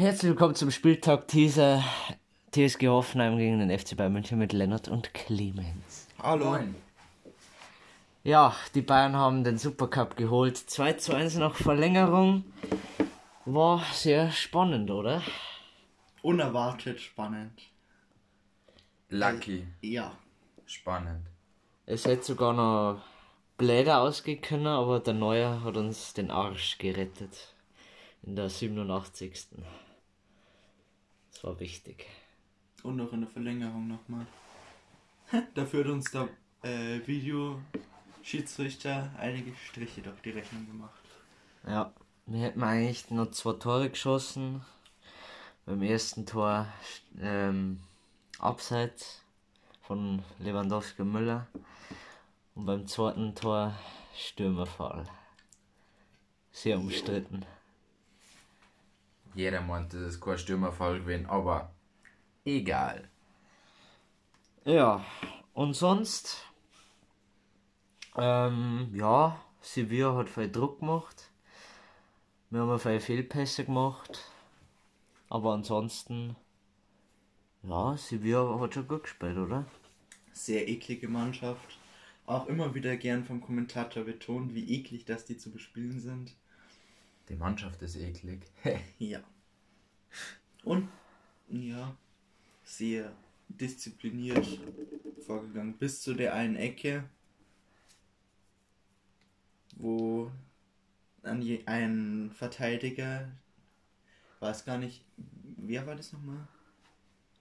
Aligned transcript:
Herzlich 0.00 0.30
willkommen 0.30 0.54
zum 0.54 0.70
Spieltag 0.70 1.26
dieser 1.26 1.82
TSG 2.52 2.86
Hoffenheim 2.86 3.36
gegen 3.36 3.58
den 3.58 3.76
FC 3.76 3.96
Bayern 3.96 4.12
München 4.12 4.38
mit 4.38 4.52
Lennart 4.52 4.86
und 4.86 5.12
Clemens. 5.12 6.06
Hallo. 6.22 6.56
Ja, 8.22 8.54
die 8.76 8.82
Bayern 8.82 9.16
haben 9.16 9.42
den 9.42 9.58
Supercup 9.58 10.16
geholt. 10.16 10.56
2 10.56 10.92
zu 10.92 11.16
1 11.16 11.38
nach 11.38 11.56
Verlängerung. 11.56 12.44
War 13.44 13.84
sehr 13.92 14.30
spannend, 14.30 14.92
oder? 14.92 15.20
Unerwartet 16.22 17.00
spannend. 17.00 17.60
Lucky. 19.08 19.66
Ja. 19.80 20.12
Spannend. 20.64 21.26
Es 21.86 22.04
hätte 22.04 22.22
sogar 22.22 22.52
noch 22.52 23.02
bläder 23.56 24.00
ausgehen 24.02 24.42
können, 24.42 24.68
aber 24.68 25.00
der 25.00 25.14
Neuer 25.14 25.64
hat 25.64 25.76
uns 25.76 26.14
den 26.14 26.30
Arsch 26.30 26.78
gerettet. 26.78 27.52
In 28.22 28.36
der 28.36 28.48
87. 28.48 29.48
Das 31.38 31.44
war 31.44 31.60
wichtig. 31.60 32.06
Und 32.82 32.96
noch 32.96 33.12
in 33.12 33.20
der 33.20 33.30
Verlängerung 33.30 33.86
nochmal. 33.86 34.26
Da 35.54 35.64
führt 35.64 35.86
uns 35.86 36.10
der 36.10 36.28
äh, 36.62 36.98
Videoschiedsrichter 37.06 39.12
einige 39.16 39.54
Striche 39.54 40.02
durch 40.02 40.20
die 40.22 40.30
Rechnung 40.30 40.66
gemacht. 40.66 41.00
Ja, 41.64 41.92
wir 42.26 42.40
hätten 42.40 42.64
eigentlich 42.64 43.08
nur 43.12 43.30
zwei 43.30 43.52
Tore 43.52 43.88
geschossen. 43.88 44.64
Beim 45.64 45.80
ersten 45.82 46.26
Tor 46.26 46.66
ähm, 47.20 47.82
Abseits 48.40 49.22
von 49.82 50.24
Lewandowski 50.40 51.02
und 51.02 51.12
Müller. 51.12 51.46
Und 52.56 52.66
beim 52.66 52.88
zweiten 52.88 53.36
Tor 53.36 53.78
Stürmerfall. 54.16 55.08
Sehr 56.50 56.80
umstritten. 56.80 57.46
Jeder 59.34 59.60
meinte, 59.60 60.00
das 60.00 60.14
ist 60.14 60.20
kein 60.20 60.38
Stürmerfall 60.38 61.00
gewesen, 61.00 61.26
aber 61.26 61.72
egal. 62.44 63.08
Ja, 64.64 65.04
und 65.54 65.74
sonst, 65.74 66.44
ähm, 68.16 68.90
ja, 68.92 69.40
Sevilla 69.60 70.14
hat 70.16 70.28
viel 70.28 70.50
Druck 70.50 70.80
gemacht. 70.80 71.30
Wir 72.50 72.60
haben 72.60 72.78
viele 72.78 73.00
Fehlpässe 73.00 73.64
gemacht. 73.64 74.30
Aber 75.28 75.52
ansonsten, 75.52 76.36
ja, 77.62 77.96
Sevilla 77.96 78.58
hat 78.60 78.74
schon 78.74 78.88
gut 78.88 79.02
gespielt, 79.02 79.36
oder? 79.36 79.66
Sehr 80.32 80.68
eklige 80.68 81.08
Mannschaft. 81.08 81.78
Auch 82.24 82.46
immer 82.46 82.74
wieder 82.74 82.96
gern 82.96 83.24
vom 83.24 83.40
Kommentator 83.40 84.04
betont, 84.04 84.54
wie 84.54 84.74
eklig 84.74 85.04
das 85.04 85.24
die 85.24 85.36
zu 85.36 85.50
bespielen 85.50 86.00
sind. 86.00 86.34
Die 87.28 87.36
Mannschaft 87.36 87.80
ist 87.82 87.96
eklig. 87.96 88.40
Ja. 88.98 89.20
Und 90.64 90.88
ja, 91.48 91.96
sehr 92.64 93.12
diszipliniert 93.48 94.46
vorgegangen. 95.26 95.74
Bis 95.78 96.02
zu 96.02 96.14
der 96.14 96.34
einen 96.34 96.56
Ecke, 96.56 97.04
wo 99.76 100.30
ein 101.22 102.30
Verteidiger, 102.34 103.30
weiß 104.40 104.64
gar 104.64 104.78
nicht, 104.78 105.04
wer 105.56 105.86
war 105.86 105.94
das 105.94 106.12
nochmal? 106.12 106.46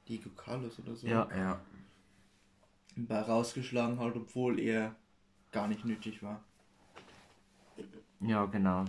Diego 0.08 0.30
Carlos 0.32 0.80
oder 0.80 0.96
so. 0.96 1.08
Ja. 1.08 1.28
ja. 1.36 1.62
Ball 2.96 3.24
rausgeschlagen 3.24 4.00
hat, 4.00 4.16
obwohl 4.16 4.60
er 4.60 4.96
gar 5.52 5.68
nicht 5.68 5.86
nötig 5.86 6.24
war. 6.24 6.44
Ja, 8.20 8.46
genau. 8.46 8.86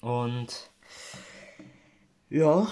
Und 0.00 0.70
ja, 2.28 2.68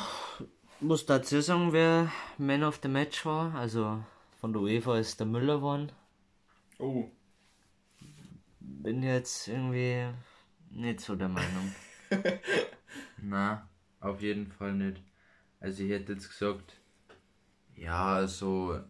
muss 0.80 1.06
dazu 1.06 1.40
sagen, 1.40 1.72
wer 1.72 2.12
Man 2.38 2.64
of 2.64 2.80
the 2.82 2.88
Match 2.88 3.24
war. 3.24 3.54
Also 3.54 4.02
von 4.40 4.52
der 4.52 4.62
UEFA 4.62 4.98
ist 4.98 5.18
der 5.20 5.26
Müller 5.26 5.56
geworden. 5.56 5.92
Oh, 6.78 7.10
Bin 8.60 9.02
jetzt 9.02 9.48
irgendwie 9.48 10.08
nicht 10.70 11.00
so 11.00 11.14
der 11.14 11.28
Meinung. 11.28 11.74
Na, 13.18 13.68
auf 14.00 14.20
jeden 14.20 14.50
Fall 14.52 14.74
nicht. 14.74 15.02
Also 15.60 15.82
ich 15.84 15.90
hätte 15.90 16.12
jetzt 16.12 16.28
gesagt, 16.28 16.76
ja, 17.74 18.14
also 18.14 18.80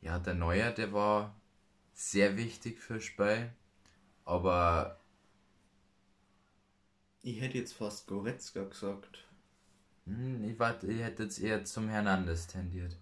ja, 0.00 0.18
der 0.18 0.34
Neuer, 0.34 0.72
der 0.72 0.92
war 0.92 1.36
sehr 1.92 2.36
wichtig 2.36 2.80
fürs 2.80 3.04
Spiel, 3.04 3.50
aber 4.24 5.00
ich 7.22 7.40
hätte 7.40 7.58
jetzt 7.58 7.74
fast 7.74 8.08
Goretzka 8.08 8.64
gesagt. 8.64 9.24
hm, 10.06 10.42
ich, 10.44 10.58
warte, 10.58 10.88
ich 10.88 11.00
hätte 11.00 11.22
jetzt 11.22 11.38
eher 11.38 11.64
zum 11.64 11.88
Hernandez 11.88 12.48
tendiert. 12.48 12.96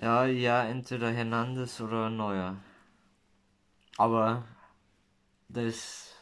Ja, 0.00 0.24
ja, 0.24 0.64
entweder 0.64 1.10
Hernandez 1.12 1.78
oder 1.82 2.08
Neuer. 2.08 2.56
Aber 3.98 4.44
das, 5.48 6.14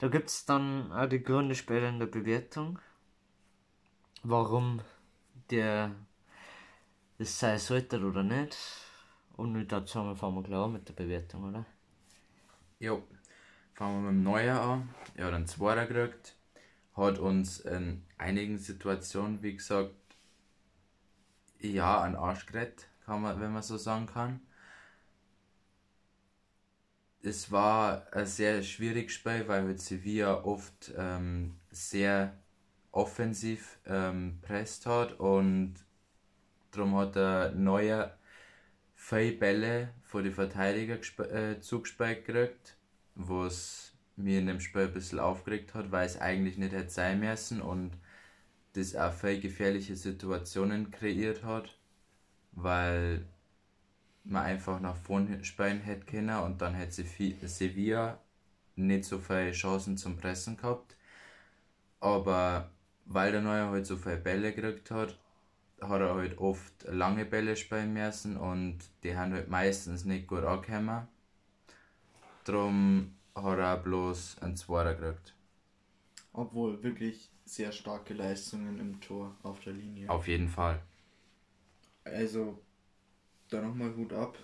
da 0.00 0.08
gibt 0.08 0.30
es 0.30 0.44
dann 0.46 0.92
auch 0.92 1.06
die 1.08 1.22
Gründe 1.22 1.54
später 1.54 1.88
in 1.88 1.98
der 1.98 2.06
Bewertung, 2.06 2.78
warum 4.24 4.80
der 5.50 5.94
das 7.18 7.38
sein 7.40 7.58
sollte 7.58 7.98
oder 8.06 8.22
nicht. 8.22 8.56
Und 9.36 9.52
mit 9.52 9.72
dazu 9.72 9.98
haben 9.98 10.08
wir 10.10 10.16
fangen 10.16 10.36
wir 10.36 10.42
klar 10.44 10.68
mit 10.68 10.88
der 10.88 10.94
Bewertung, 10.94 11.42
oder? 11.48 11.66
Jo, 12.80 13.02
fangen 13.74 14.04
wir 14.04 14.12
mit 14.12 14.20
dem 14.20 14.22
Neuer 14.22 14.60
an. 14.60 14.88
Er 15.14 15.26
hat 15.26 15.34
einen 15.34 15.46
Zweiter 15.46 15.86
gekriegt. 15.86 16.36
Hat 16.96 17.18
uns 17.18 17.60
in 17.60 18.04
einigen 18.18 18.58
Situationen, 18.58 19.42
wie 19.42 19.54
gesagt, 19.56 19.94
ja, 21.58 22.02
einen 22.02 22.14
Arsch 22.14 22.46
gerettet, 22.46 22.86
kann 23.04 23.22
man, 23.22 23.40
wenn 23.40 23.52
man 23.52 23.62
so 23.62 23.76
sagen 23.76 24.06
kann. 24.06 24.40
Es 27.22 27.50
war 27.50 28.06
ein 28.12 28.26
sehr 28.26 28.62
schwieriges 28.62 29.14
Spiel, 29.14 29.48
weil 29.48 29.64
halt 29.64 29.80
Sevilla 29.80 30.44
oft 30.44 30.92
ähm, 30.96 31.56
sehr 31.70 32.38
offensiv 32.92 33.78
ähm, 33.86 34.38
presst 34.42 34.86
hat 34.86 35.18
und 35.18 35.74
darum 36.70 36.94
hat 36.96 37.16
der 37.16 37.50
Neuer 37.52 38.16
viele 38.94 39.32
Bälle 39.32 39.94
vor 40.02 40.22
die 40.22 40.30
Verteidiger 40.30 40.98
äh, 41.32 41.60
zugespielt 41.60 42.24
gekriegt, 42.24 42.76
was 43.16 43.92
mir 44.16 44.38
in 44.40 44.46
dem 44.46 44.60
Spiel 44.60 44.82
ein 44.82 44.92
bisschen 44.92 45.18
aufgeregt 45.20 45.74
hat, 45.74 45.90
weil 45.92 46.06
es 46.06 46.20
eigentlich 46.20 46.58
nicht 46.58 46.72
hätte 46.72 46.90
sein 46.90 47.20
müssen 47.20 47.60
und 47.62 47.92
das 48.74 48.96
auch 48.96 49.12
viele 49.14 49.40
gefährliche 49.40 49.96
Situationen 49.96 50.90
kreiert 50.92 51.44
hat, 51.44 51.78
weil 52.52 53.26
man 54.24 54.42
einfach 54.44 54.80
nach 54.80 54.96
vorne 54.96 55.42
spielen 55.44 55.80
hätte 55.80 56.04
können 56.06 56.38
und 56.40 56.60
dann 56.60 56.74
hätte 56.74 57.02
Sevi- 57.02 57.46
Sevilla 57.46 58.20
nicht 58.76 59.04
so 59.06 59.18
viele 59.18 59.52
Chancen 59.52 59.96
zum 59.98 60.16
Pressen 60.18 60.56
gehabt. 60.58 60.96
Aber 61.98 62.70
weil 63.04 63.32
der 63.32 63.40
Neue 63.40 63.68
halt 63.68 63.84
so 63.86 63.96
viele 63.96 64.16
Bälle 64.18 64.52
gekriegt 64.52 64.90
hat, 64.92 65.18
hat 65.80 66.00
er 66.02 66.14
halt 66.14 66.38
oft 66.38 66.84
lange 66.88 67.24
Bälle 67.26 67.56
spielen 67.56 67.92
müssen 67.94 68.36
und 68.36 68.78
die 69.04 69.16
haben 69.16 69.32
halt 69.34 69.48
meistens 69.50 70.04
nicht 70.04 70.26
gut 70.28 70.44
angekommen. 70.44 71.08
Darum 72.44 73.14
hat 73.34 73.58
er 73.58 73.76
bloß 73.78 74.38
einen 74.40 74.56
Zweiter 74.56 74.94
gekriegt. 74.94 75.34
Obwohl 76.32 76.82
wirklich 76.82 77.30
sehr 77.44 77.72
starke 77.72 78.14
Leistungen 78.14 78.78
im 78.78 79.00
Tor 79.00 79.36
auf 79.42 79.60
der 79.60 79.72
Linie. 79.72 80.10
Auf 80.10 80.28
jeden 80.28 80.48
Fall. 80.48 80.82
Also, 82.04 82.60
da 83.48 83.62
nochmal 83.62 83.94
Hut 83.96 84.12
ab. 84.12 84.38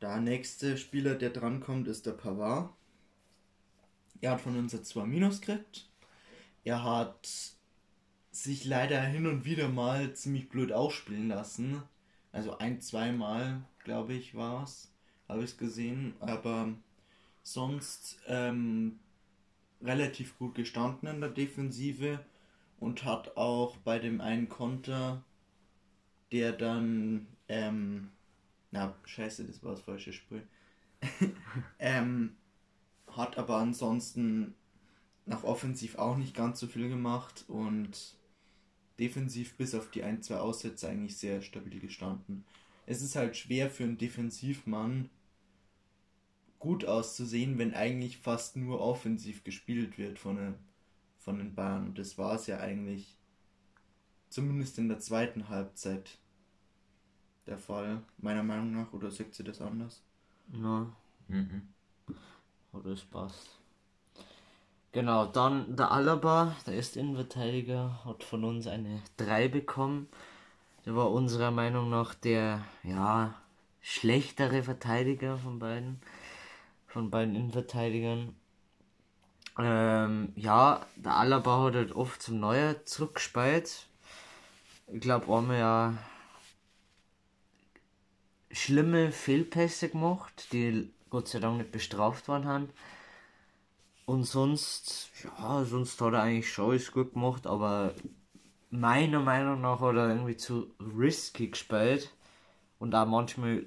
Der 0.00 0.20
nächste 0.20 0.76
Spieler, 0.76 1.14
der 1.14 1.30
drankommt, 1.30 1.88
ist 1.88 2.06
der 2.06 2.12
Pavard. 2.12 2.70
Er 4.20 4.32
hat 4.32 4.40
von 4.40 4.56
uns 4.56 4.72
jetzt 4.72 4.90
zwei 4.90 5.06
Minus 5.06 5.40
gekriegt. 5.40 5.88
Er 6.62 6.84
hat 6.84 7.28
sich 8.30 8.64
leider 8.64 9.00
hin 9.02 9.26
und 9.26 9.44
wieder 9.44 9.68
mal 9.68 10.14
ziemlich 10.14 10.48
blöd 10.48 10.72
ausspielen 10.72 11.28
lassen. 11.28 11.82
Also 12.32 12.58
ein, 12.58 12.80
zweimal, 12.80 13.62
glaube 13.84 14.14
ich, 14.14 14.34
war 14.34 14.64
es. 14.64 14.90
Habe 15.28 15.44
ich 15.44 15.50
es 15.50 15.56
gesehen. 15.56 16.14
Aber 16.20 16.72
sonst 17.42 18.18
ähm, 18.26 18.98
relativ 19.82 20.36
gut 20.38 20.54
gestanden 20.54 21.08
in 21.08 21.20
der 21.20 21.30
Defensive 21.30 22.24
und 22.80 23.04
hat 23.04 23.36
auch 23.36 23.76
bei 23.78 23.98
dem 23.98 24.20
einen 24.20 24.48
Konter, 24.48 25.22
der 26.32 26.52
dann, 26.52 27.26
ähm, 27.48 28.10
na, 28.72 28.94
scheiße, 29.04 29.44
das 29.44 29.62
war 29.62 29.72
das 29.72 29.82
falsche 29.82 30.12
Spiel, 30.12 30.46
ähm, 31.78 32.36
hat 33.06 33.38
aber 33.38 33.58
ansonsten 33.58 34.54
nach 35.26 35.44
offensiv 35.44 35.96
auch 35.96 36.16
nicht 36.16 36.34
ganz 36.34 36.60
so 36.60 36.66
viel 36.66 36.88
gemacht 36.88 37.44
und 37.48 38.16
defensiv 38.98 39.56
bis 39.56 39.74
auf 39.74 39.90
die 39.90 40.02
ein, 40.02 40.22
zwei 40.22 40.38
Aussätze 40.38 40.88
eigentlich 40.88 41.16
sehr 41.16 41.42
stabil 41.42 41.80
gestanden. 41.80 42.44
Es 42.86 43.02
ist 43.02 43.16
halt 43.16 43.36
schwer 43.36 43.70
für 43.70 43.84
einen 43.84 43.98
Defensivmann 43.98 45.10
gut 46.58 46.84
auszusehen, 46.84 47.58
wenn 47.58 47.74
eigentlich 47.74 48.18
fast 48.18 48.56
nur 48.56 48.80
offensiv 48.80 49.44
gespielt 49.44 49.98
wird 49.98 50.18
von 50.18 50.36
den, 50.36 50.54
von 51.18 51.38
den 51.38 51.54
Bayern. 51.54 51.88
Und 51.88 51.98
das 51.98 52.16
war 52.18 52.34
es 52.34 52.46
ja 52.46 52.58
eigentlich 52.58 53.18
zumindest 54.28 54.78
in 54.78 54.88
der 54.88 54.98
zweiten 54.98 55.48
Halbzeit 55.48 56.18
der 57.46 57.58
Fall, 57.58 58.02
meiner 58.18 58.42
Meinung 58.42 58.72
nach. 58.72 58.92
Oder 58.92 59.10
sagt 59.10 59.34
sie 59.34 59.44
das 59.44 59.60
anders? 59.60 60.02
Ja, 60.52 60.86
Mhm. 61.28 61.62
oder 62.72 62.90
es 62.90 63.02
passt. 63.04 63.58
Genau, 64.92 65.26
dann 65.26 65.76
der 65.76 65.90
Alaba, 65.90 66.56
der 66.66 66.74
erste 66.74 67.00
Innenverteidiger, 67.00 68.04
hat 68.04 68.22
von 68.24 68.44
uns 68.44 68.66
eine 68.66 69.02
3 69.16 69.48
bekommen. 69.48 70.08
Der 70.84 70.94
war 70.94 71.10
unserer 71.10 71.50
Meinung 71.50 71.88
nach 71.88 72.14
der, 72.14 72.64
ja, 72.82 73.34
schlechtere 73.80 74.62
Verteidiger 74.62 75.38
von 75.38 75.58
beiden, 75.58 76.00
von 76.86 77.10
beiden 77.10 77.34
Innenverteidigern. 77.34 78.34
Ähm, 79.58 80.32
ja, 80.36 80.86
der 80.96 81.16
Alaba 81.16 81.64
hat 81.64 81.74
halt 81.74 81.92
oft 81.92 82.22
zum 82.22 82.40
Neuer 82.40 82.84
zurückgespielt. 82.84 83.86
Ich 84.92 85.00
glaube, 85.00 85.34
einmal 85.34 85.58
ja 85.58 85.94
schlimme 88.50 89.10
Fehlpässe 89.12 89.88
gemacht, 89.88 90.48
die 90.52 90.92
Gott 91.10 91.28
sei 91.28 91.40
Dank 91.40 91.58
nicht 91.58 91.72
bestraft 91.72 92.28
worden 92.28 92.46
haben. 92.46 92.68
Und 94.06 94.24
sonst, 94.24 95.10
ja, 95.22 95.64
sonst 95.64 96.00
hat 96.00 96.12
er 96.12 96.22
eigentlich 96.22 96.52
schon 96.52 96.70
alles 96.70 96.92
gut 96.92 97.14
gemacht, 97.14 97.46
aber 97.46 97.94
meiner 98.80 99.20
Meinung 99.20 99.60
nach 99.60 99.80
hat 99.80 99.96
er 99.96 100.08
irgendwie 100.08 100.36
zu 100.36 100.74
risky 100.80 101.48
gespielt 101.48 102.12
und 102.78 102.94
auch 102.94 103.06
manchmal 103.06 103.64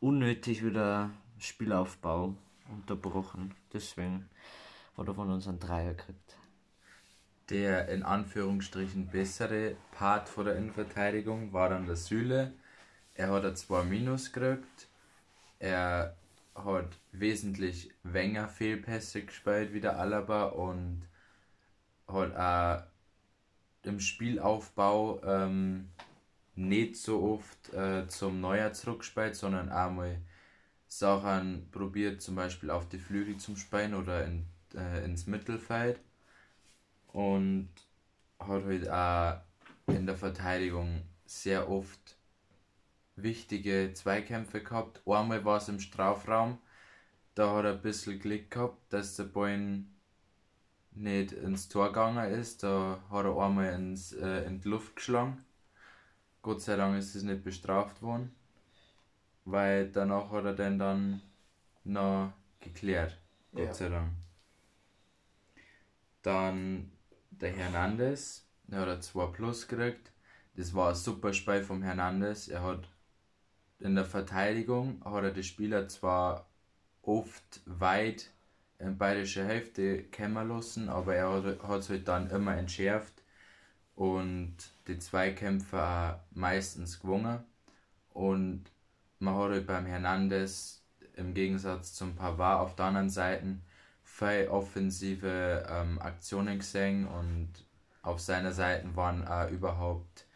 unnötig 0.00 0.64
wieder 0.64 1.10
Spielaufbau 1.38 2.34
unterbrochen. 2.72 3.54
Deswegen 3.72 4.28
er 5.08 5.14
von 5.14 5.30
uns 5.30 5.46
einen 5.46 5.60
Dreier 5.60 5.94
gekriegt. 5.94 6.36
Der 7.50 7.88
in 7.88 8.02
Anführungsstrichen 8.02 9.08
bessere 9.08 9.76
Part 9.92 10.28
von 10.28 10.46
der 10.46 10.56
Innenverteidigung 10.56 11.52
war 11.52 11.68
dann 11.68 11.86
der 11.86 11.96
Süle. 11.96 12.52
Er 13.14 13.30
hat 13.30 13.44
ein 13.44 13.54
2 13.54 13.84
Minus 13.84 14.32
gekriegt. 14.32 14.88
Er 15.58 16.16
hat 16.54 16.96
wesentlich 17.12 17.92
weniger 18.02 18.48
Fehlpässe 18.48 19.22
gespielt 19.22 19.72
wie 19.72 19.80
der 19.80 19.98
Alaba 19.98 20.46
und 20.46 21.06
hat 22.08 22.34
auch 22.36 22.95
im 23.86 24.00
Spielaufbau 24.00 25.22
ähm, 25.24 25.88
nicht 26.54 26.96
so 26.96 27.22
oft 27.22 27.72
äh, 27.74 28.06
zum 28.08 28.40
Neuer 28.40 28.72
zurückgespielt, 28.72 29.36
sondern 29.36 29.70
auch 29.70 29.90
mal 29.90 30.18
Sachen 30.88 31.68
probiert, 31.70 32.22
zum 32.22 32.36
Beispiel 32.36 32.70
auf 32.70 32.88
die 32.88 32.98
Flügel 32.98 33.36
zum 33.36 33.56
Spielen 33.56 33.94
oder 33.94 34.24
in, 34.24 34.46
äh, 34.74 35.04
ins 35.04 35.26
Mittelfeld 35.26 36.00
und 37.08 37.68
hat 38.38 38.64
halt 38.64 38.88
auch 38.88 39.40
in 39.92 40.06
der 40.06 40.16
Verteidigung 40.16 41.02
sehr 41.26 41.70
oft 41.70 42.16
wichtige 43.16 43.92
Zweikämpfe 43.94 44.62
gehabt. 44.62 45.00
Einmal 45.06 45.44
war 45.44 45.58
es 45.58 45.68
im 45.68 45.80
Strafraum, 45.80 46.58
da 47.34 47.54
hat 47.54 47.64
er 47.64 47.72
ein 47.72 47.82
bisschen 47.82 48.18
Glück 48.18 48.50
gehabt, 48.50 48.92
dass 48.92 49.16
der 49.16 49.24
Ball 49.24 49.84
nicht 50.96 51.32
ins 51.32 51.68
Tor 51.68 51.88
gegangen 51.88 52.32
ist. 52.32 52.62
Da 52.62 53.00
hat 53.10 53.24
er 53.24 53.38
einmal 53.38 53.72
ins, 53.74 54.12
äh, 54.12 54.44
in 54.44 54.60
die 54.60 54.68
Luft 54.68 54.96
geschlagen. 54.96 55.44
Gott 56.42 56.62
sei 56.62 56.76
Dank 56.76 56.96
ist 56.98 57.14
es 57.14 57.22
nicht 57.22 57.42
bestraft 57.44 58.02
worden, 58.02 58.34
weil 59.44 59.90
danach 59.90 60.30
hat 60.30 60.44
er 60.44 60.54
den 60.54 60.78
dann 60.78 61.22
noch 61.84 62.32
geklärt. 62.60 63.18
Gott 63.52 63.66
Ja. 63.66 63.74
sei 63.74 63.88
Dank. 63.88 64.10
Dann 66.22 66.90
der 67.30 67.52
Hernandez, 67.52 68.46
der 68.64 68.80
hat 68.80 68.88
ein 68.88 69.02
2 69.02 69.26
Plus 69.26 69.68
gekriegt. 69.68 70.12
Das 70.56 70.74
war 70.74 70.90
ein 70.90 70.94
super 70.94 71.32
Spiel 71.32 71.62
vom 71.62 71.82
Hernandez. 71.82 72.48
Er 72.48 72.62
hat 72.62 72.88
in 73.78 73.94
der 73.94 74.04
Verteidigung 74.06 75.04
hat 75.04 75.24
er 75.24 75.30
die 75.32 75.42
Spieler 75.42 75.86
zwar 75.88 76.48
oft 77.02 77.60
weit 77.66 78.30
bayerische 78.78 79.44
Hälfte 79.44 80.04
kämmer 80.04 80.44
lassen, 80.44 80.88
aber 80.88 81.14
er 81.14 81.58
hat 81.62 81.80
es 81.80 81.90
halt 81.90 82.08
dann 82.08 82.30
immer 82.30 82.56
entschärft 82.56 83.22
und 83.94 84.56
die 84.86 84.98
Zweikämpfe 84.98 85.82
auch 85.82 86.18
meistens 86.32 87.00
gewonnen. 87.00 87.44
Und 88.10 88.64
man 89.18 89.34
hat 89.34 89.50
halt 89.50 89.66
beim 89.66 89.86
Hernandez 89.86 90.82
im 91.14 91.34
Gegensatz 91.34 91.94
zum 91.94 92.14
Pavard 92.14 92.60
auf 92.60 92.76
der 92.76 92.86
anderen 92.86 93.10
Seite 93.10 93.56
viel 94.04 94.48
offensive 94.48 95.66
ähm, 95.68 95.98
Aktionen 96.00 96.58
gesehen 96.58 97.06
und 97.06 97.50
auf 98.02 98.20
seiner 98.20 98.52
Seite 98.52 98.94
waren 98.94 99.26
auch 99.26 99.50
überhaupt 99.50 100.26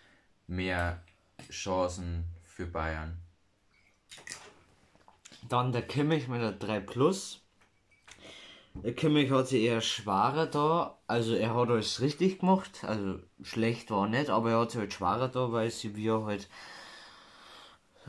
mehr 0.47 1.03
Chancen 1.51 2.25
für 2.43 2.67
Bayern. 2.67 3.17
Dann 5.49 5.73
der 5.73 5.83
Kimmich 5.83 6.29
mit 6.29 6.43
der 6.43 6.53
3 6.53 6.81
Plus. 6.81 7.40
Der 8.75 8.95
Kimmich 8.95 9.31
hat 9.31 9.49
sich 9.49 9.63
eher 9.63 9.81
schwerer 9.81 10.47
da. 10.47 10.99
Also 11.07 11.35
er 11.35 11.55
hat 11.55 11.69
alles 11.71 12.01
richtig 12.01 12.41
gemacht. 12.41 12.85
Also 12.85 13.19
schlecht 13.43 13.91
war 13.91 14.07
nicht, 14.09 14.31
aber 14.31 14.51
er 14.53 14.61
hat 14.61 14.71
sich 14.71 14.81
halt 14.81 14.93
schwerer 14.93 15.29
da, 15.29 15.53
weil 15.53 15.71
Sevilla 15.71 16.25
halt. 16.25 16.49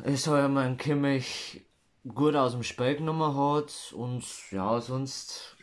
Es 0.04 0.24
soll 0.24 0.40
ja 0.40 0.48
mein 0.48 0.78
Kimmich 0.78 1.66
gut 2.08 2.36
aus 2.36 2.54
dem 2.54 2.64
Spiel 2.64 2.96
genommen 2.96 3.36
hat. 3.36 3.94
Und 3.94 4.24
ja, 4.52 4.80
sonst 4.80 5.58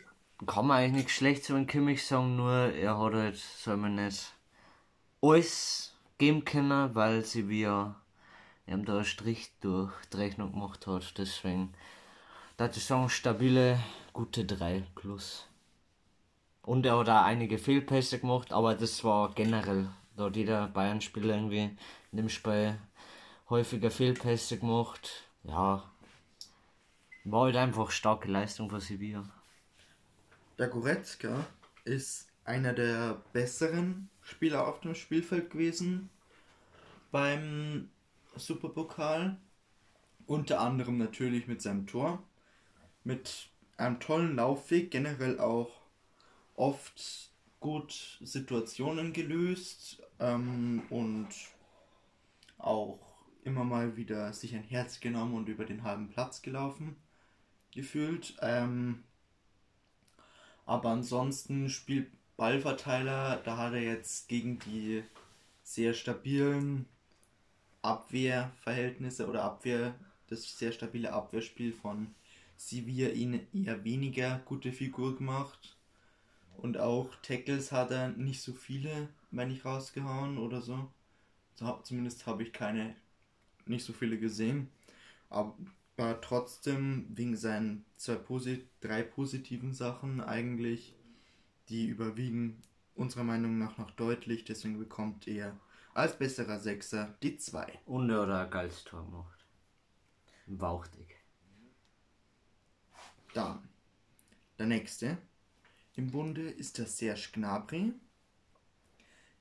kann 0.47 0.67
man 0.67 0.79
eigentlich 0.79 0.97
nichts 0.97 1.13
schlecht 1.13 1.45
zu 1.45 1.55
dem 1.55 1.67
Kimmich 1.67 2.07
sagen, 2.07 2.37
nur 2.37 2.53
er 2.53 2.99
hat 2.99 3.15
halt, 3.15 3.37
soll 3.37 3.77
man 3.77 3.95
nicht 3.97 4.33
alles 5.21 5.95
geben 6.19 6.45
können, 6.45 6.95
weil 6.95 7.25
Sevilla 7.25 7.97
ihm 8.67 8.85
da 8.85 8.97
einen 8.97 9.05
Strich 9.05 9.53
durch 9.61 9.93
die 10.13 10.19
Rechnung 10.19 10.53
gemacht 10.53 10.87
hat. 10.87 11.15
Deswegen, 11.19 11.73
da 12.59 12.67
ich 12.67 12.85
sagen, 12.85 13.09
stabile, 13.09 13.79
gute 14.13 14.45
3 14.45 14.85
plus. 14.97 15.47
Und 16.63 16.85
er 16.85 16.99
hat 16.99 17.09
auch 17.09 17.23
einige 17.23 17.57
Fehlpässe 17.57 18.19
gemacht, 18.19 18.53
aber 18.53 18.75
das 18.75 19.05
war 19.05 19.33
generell, 19.33 19.89
da 20.17 20.25
hat 20.25 20.35
jeder 20.35 20.67
Bayern-Spieler 20.67 21.37
irgendwie 21.37 21.77
in 22.11 22.17
dem 22.17 22.29
Spiel 22.29 22.77
häufiger 23.49 23.93
Fehlpässe 23.93 24.59
gemacht. 24.59 25.31
Ja, 25.45 25.89
war 27.25 27.45
halt 27.45 27.57
einfach 27.57 27.93
starke 27.93 28.29
Leistung 28.29 28.69
von 28.69 28.81
Sevilla. 28.81 29.25
Der 30.59 30.67
Goretzka 30.67 31.47
ist 31.85 32.27
einer 32.45 32.73
der 32.73 33.23
besseren 33.33 34.11
Spieler 34.21 34.67
auf 34.67 34.81
dem 34.81 34.97
Spielfeld 34.97 35.51
gewesen 35.51 36.11
beim 37.13 37.89
Superpokal. 38.35 39.37
Unter 40.27 40.61
anderem 40.61 40.99
natürlich 40.99 41.47
mit 41.47 41.63
seinem 41.63 41.87
Tor. 41.87 42.23
Mit 43.05 43.49
einem 43.77 44.01
tollen 44.01 44.37
Laufweg, 44.37 44.91
generell 44.91 45.39
auch 45.41 45.71
oft 46.55 47.31
gut 47.61 48.19
Situationen 48.21 49.13
gelöst 49.13 50.03
ähm, 50.19 50.83
und 50.91 51.29
auch 52.59 52.99
immer 53.45 53.65
mal 53.65 53.97
wieder 53.97 54.33
sich 54.33 54.55
ein 54.55 54.65
Herz 54.65 55.01
genommen 55.01 55.35
und 55.35 55.49
über 55.49 55.65
den 55.65 55.83
halben 55.83 56.09
Platz 56.09 56.43
gelaufen 56.43 56.97
gefühlt. 57.73 58.37
Ähm, 58.43 59.05
aber 60.67 60.91
ansonsten 60.91 61.71
spielt 61.71 62.11
Ballverteiler, 62.37 63.41
da 63.45 63.57
hat 63.57 63.73
er 63.73 63.83
jetzt 63.83 64.29
gegen 64.29 64.59
die 64.61 65.03
sehr 65.63 65.95
stabilen 65.95 66.87
Abwehrverhältnisse 67.83 69.27
oder 69.29 69.45
Abwehr, 69.45 69.95
das 70.29 70.59
sehr 70.59 70.73
stabile 70.73 71.13
Abwehrspiel 71.13 71.73
von 71.73 72.15
Sevilla 72.59 73.11
ihn 73.11 73.47
eher 73.55 73.85
weniger 73.85 74.41
gute 74.45 74.73
Figur 74.73 75.17
gemacht. 75.17 75.77
Und 76.57 76.77
auch 76.77 77.15
Tackles 77.23 77.71
hat 77.71 77.93
er 77.93 78.09
nicht 78.09 78.43
so 78.43 78.53
viele, 78.53 79.09
meine 79.31 79.53
ich, 79.53 79.65
rausgehauen 79.65 80.39
oder 80.39 80.61
so. 80.61 80.91
zumindest 81.85 82.27
habe 82.27 82.43
ich 82.43 82.53
keine, 82.53 82.97
nicht 83.65 83.85
so 83.85 83.93
viele 83.93 84.19
gesehen. 84.19 84.69
Aber 85.31 85.55
trotzdem 86.21 87.07
wegen 87.15 87.37
seinen 87.37 87.85
zwei 87.97 88.19
drei 88.81 89.03
positiven 89.03 89.73
Sachen 89.73 90.21
eigentlich, 90.21 90.95
die 91.69 91.87
überwiegen 91.87 92.61
unserer 92.97 93.25
Meinung 93.25 93.59
nach 93.59 93.79
noch 93.79 93.93
deutlich. 93.93 94.45
Deswegen 94.45 94.81
bekommt 94.81 95.29
er 95.29 95.57
als 95.95 96.19
besserer 96.19 96.59
Sechser 96.59 97.15
die 97.23 97.37
2. 97.37 97.79
Und 97.87 98.11
er 98.11 98.23
hat 98.23 98.31
ein 98.31 98.51
geiles 98.51 98.83
Tor 98.83 99.05
gemacht. 99.05 99.47
Bauchdick. 100.49 101.18
Dann 103.35 103.69
der 104.59 104.67
nächste 104.67 105.19
im 105.95 106.11
Bunde 106.11 106.49
ist 106.49 106.79
der 106.79 106.87
Serge 106.87 107.29
Gnabry. 107.33 107.93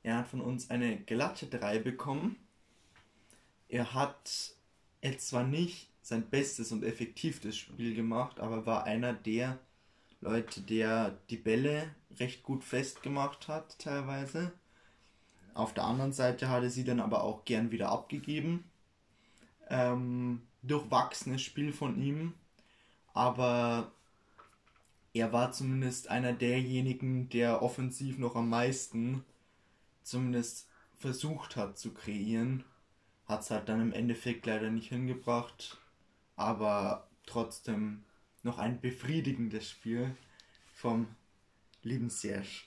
Er 0.03 0.17
hat 0.17 0.27
von 0.27 0.41
uns 0.41 0.69
eine 0.69 0.97
glatte 0.97 1.45
3 1.45 1.79
bekommen. 1.79 2.35
Er 3.67 3.93
hat 3.93 4.55
zwar 5.17 5.43
nicht 5.43 5.89
sein 6.01 6.29
bestes 6.29 6.71
und 6.71 6.83
effektivstes 6.83 7.57
Spiel 7.57 7.93
gemacht, 7.93 8.39
aber 8.39 8.65
war 8.65 8.85
einer 8.85 9.13
der 9.13 9.59
Leute, 10.21 10.61
der 10.61 11.17
die 11.29 11.37
Bälle 11.37 11.93
recht 12.19 12.43
gut 12.43 12.63
festgemacht 12.63 13.47
hat, 13.47 13.77
teilweise. 13.77 14.51
Auf 15.53 15.73
der 15.73 15.83
anderen 15.83 16.13
Seite 16.13 16.49
hatte 16.49 16.69
sie 16.69 16.83
dann 16.83 16.99
aber 16.99 17.23
auch 17.23 17.45
gern 17.45 17.71
wieder 17.71 17.89
abgegeben. 17.89 18.63
Ähm, 19.69 20.41
durchwachsenes 20.63 21.41
Spiel 21.41 21.73
von 21.73 22.01
ihm, 22.01 22.33
aber 23.17 23.91
er 25.13 25.33
war 25.33 25.51
zumindest 25.51 26.09
einer 26.09 26.33
derjenigen, 26.33 27.29
der 27.29 27.63
offensiv 27.63 28.19
noch 28.19 28.35
am 28.35 28.49
meisten 28.49 29.25
zumindest 30.03 30.69
versucht 30.97 31.55
hat 31.55 31.79
zu 31.79 31.93
kreieren. 31.93 32.63
Hat 33.25 33.41
es 33.41 33.49
halt 33.49 33.69
dann 33.69 33.81
im 33.81 33.91
Endeffekt 33.91 34.45
leider 34.45 34.69
nicht 34.69 34.89
hingebracht, 34.89 35.79
aber 36.35 37.07
trotzdem 37.25 38.03
noch 38.43 38.59
ein 38.59 38.79
befriedigendes 38.79 39.67
Spiel 39.67 40.15
vom 40.75 41.07
lieben 41.81 42.11
Serge. 42.11 42.65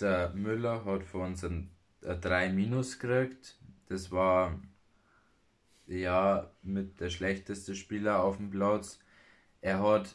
Der 0.00 0.30
Müller 0.30 0.84
hat 0.84 1.04
von 1.04 1.22
uns 1.22 1.44
ein, 1.44 1.70
ein 2.04 2.20
3 2.20 2.52
Minus 2.52 2.98
gekriegt. 2.98 3.56
Das 3.86 4.10
war 4.10 4.60
ja 5.86 6.50
mit 6.62 7.00
der 7.00 7.10
schlechteste 7.10 7.76
Spieler 7.76 8.24
auf 8.24 8.36
dem 8.36 8.50
Platz. 8.50 8.98
Er 9.60 9.80
hat 9.82 10.14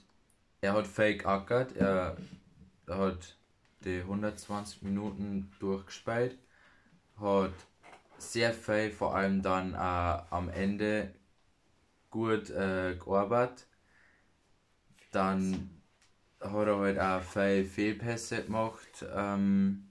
er 0.64 0.74
hat 0.74 0.88
fake 0.88 1.26
ackert, 1.26 1.76
er, 1.76 2.16
er 2.88 2.98
hat 2.98 3.36
die 3.84 4.00
120 4.00 4.82
Minuten 4.82 5.52
durchgespielt, 5.60 6.38
hat 7.20 7.52
sehr 8.18 8.54
viel, 8.54 8.90
vor 8.90 9.14
allem 9.14 9.42
dann 9.42 9.74
äh, 9.74 9.78
am 10.30 10.48
Ende 10.48 11.14
gut 12.12 12.50
äh, 12.52 12.96
gearbeitet. 12.96 13.68
Dann 15.12 15.70
hat 16.40 16.68
er 16.68 16.78
halt 16.78 17.00
auch 17.00 17.22
viele 17.22 17.66
Fehlpässe 17.66 18.46
gemacht. 18.46 19.06
Ähm, 19.14 19.90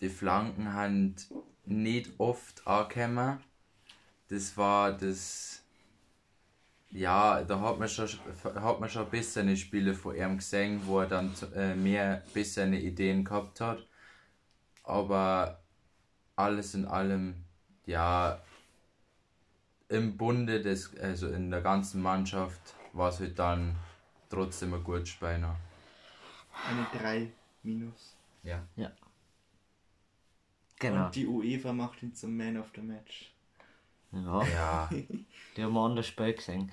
die 0.00 0.08
Flanken 0.08 0.72
haben 0.72 1.16
nicht 1.66 2.12
oft 2.16 2.66
angekommen. 2.66 3.40
Das 4.28 4.56
war 4.56 4.92
das. 4.92 5.62
Ja, 6.90 7.42
da 7.42 7.60
hat 7.60 7.78
man 7.78 7.88
schon, 7.88 8.08
hat 8.42 8.80
man 8.80 8.88
schon 8.88 9.10
bessere 9.10 9.56
Spiele 9.56 9.94
von 9.94 10.16
ihm 10.16 10.38
gesehen, 10.38 10.80
wo 10.86 11.00
er 11.00 11.06
dann 11.06 11.34
äh, 11.54 11.74
mehr 11.74 12.22
bessere 12.32 12.76
Ideen 12.76 13.24
gehabt 13.24 13.60
hat. 13.60 13.86
Aber 14.84 15.60
alles 16.34 16.74
in 16.74 16.86
allem, 16.86 17.44
ja, 17.84 18.40
im 19.88 20.16
Bunde, 20.16 20.62
des, 20.62 20.96
also 20.98 21.28
in 21.28 21.50
der 21.50 21.60
ganzen 21.60 22.00
Mannschaft, 22.00 22.74
war 22.92 23.10
es 23.10 23.20
halt 23.20 23.38
dann 23.38 23.76
trotzdem 24.30 24.72
ein 24.74 24.84
gutes 24.84 25.10
Spiel. 25.10 25.38
noch. 25.38 25.56
Eine 26.68 26.86
3 26.98 27.30
minus. 27.62 28.16
Ja. 28.42 28.66
Ja. 28.76 28.90
Genau. 30.78 31.06
Und 31.06 31.14
die 31.14 31.26
UEFA 31.26 31.72
macht 31.72 32.02
ihn 32.02 32.14
zum 32.14 32.36
Man 32.36 32.56
of 32.56 32.70
the 32.74 32.80
Match. 32.80 33.32
Ja, 34.12 34.42
Ja, 34.44 34.90
die 35.56 35.62
haben 35.62 35.74
wir 35.74 35.80
anders 35.80 36.06
Spiel 36.06 36.32
gesehen. 36.32 36.72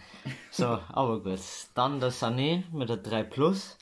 So, 0.52 0.66
aber 0.66 1.22
gut. 1.22 1.40
Dann 1.74 2.00
der 2.00 2.12
Sané 2.12 2.64
mit 2.72 2.90
der 2.90 2.98
3 2.98 3.24
Plus. 3.24 3.78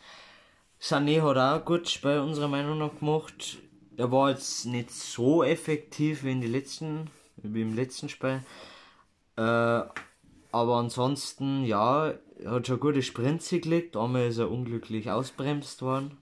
Sané 0.82 1.22
hat 1.22 1.38
auch 1.38 1.60
ein 1.60 1.66
gutes 1.66 1.92
Spiel 1.92 2.20
unserer 2.20 2.48
Meinung 2.48 2.78
nach 2.80 2.98
gemacht. 3.00 3.58
Er 3.96 4.12
war 4.12 4.32
jetzt 4.32 4.66
nicht 4.66 4.92
so 4.92 5.44
effektiv 5.44 6.24
wie 6.24 6.32
in 6.32 6.42
die 6.42 6.48
letzten, 6.48 7.10
wie 7.38 7.62
im 7.62 7.76
letzten 7.76 8.10
Spiel. 8.10 8.44
Äh, 9.36 9.42
aber 9.42 10.76
ansonsten, 10.76 11.64
ja, 11.64 12.14
er 12.40 12.52
hat 12.52 12.68
schon 12.68 12.80
gute 12.80 13.02
Sprints 13.02 13.50
gelegt. 13.50 13.96
Einmal 13.96 14.28
ist 14.28 14.38
er 14.38 14.52
unglücklich 14.52 15.10
ausbremst 15.10 15.82
worden. 15.82 16.18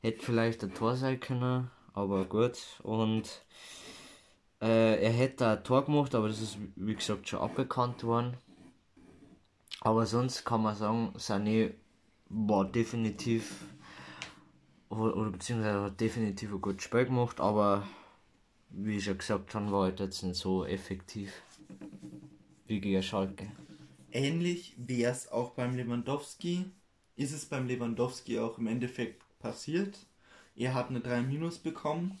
Hätte 0.00 0.24
vielleicht 0.24 0.62
ein 0.62 0.74
Tor 0.74 0.96
sein 0.96 1.20
können, 1.20 1.70
aber 1.92 2.24
gut. 2.24 2.58
Und 2.82 3.42
äh, 4.60 5.02
er 5.02 5.12
hätte 5.12 5.46
ein 5.48 5.64
Tor 5.64 5.84
gemacht, 5.84 6.14
aber 6.14 6.28
das 6.28 6.40
ist 6.40 6.58
wie 6.76 6.94
gesagt 6.94 7.28
schon 7.28 7.40
abbekannt 7.40 8.04
worden. 8.04 8.36
Aber 9.80 10.06
sonst 10.06 10.44
kann 10.44 10.62
man 10.62 10.74
sagen, 10.74 11.12
Sané 11.16 11.74
war 12.28 12.64
definitiv 12.64 13.64
oder, 14.88 15.16
oder 15.16 15.30
beziehungsweise 15.30 15.82
hat 15.82 16.00
definitiv 16.00 16.52
ein 16.52 16.60
gutes 16.60 16.82
Spiel 16.82 17.04
gemacht, 17.04 17.40
aber 17.40 17.86
wie 18.70 18.96
ich 18.96 19.04
schon 19.04 19.18
gesagt 19.18 19.54
habe, 19.54 19.70
war 19.70 19.84
halt 19.84 20.00
jetzt 20.00 20.22
nicht 20.22 20.36
so 20.36 20.64
effektiv 20.64 21.32
wie 22.66 22.80
gegen 22.80 23.02
Schalke. 23.02 23.50
Ähnlich 24.10 24.74
wäre 24.78 25.12
es 25.12 25.30
auch 25.30 25.50
beim 25.50 25.76
Lewandowski. 25.76 26.64
Ist 27.16 27.32
es 27.32 27.46
beim 27.46 27.66
Lewandowski 27.66 28.38
auch 28.38 28.58
im 28.58 28.66
Endeffekt 28.66 29.22
passiert. 29.38 29.98
Er 30.54 30.74
hat 30.74 30.88
eine 30.88 31.00
3 31.00 31.22
minus 31.22 31.58
bekommen. 31.58 32.18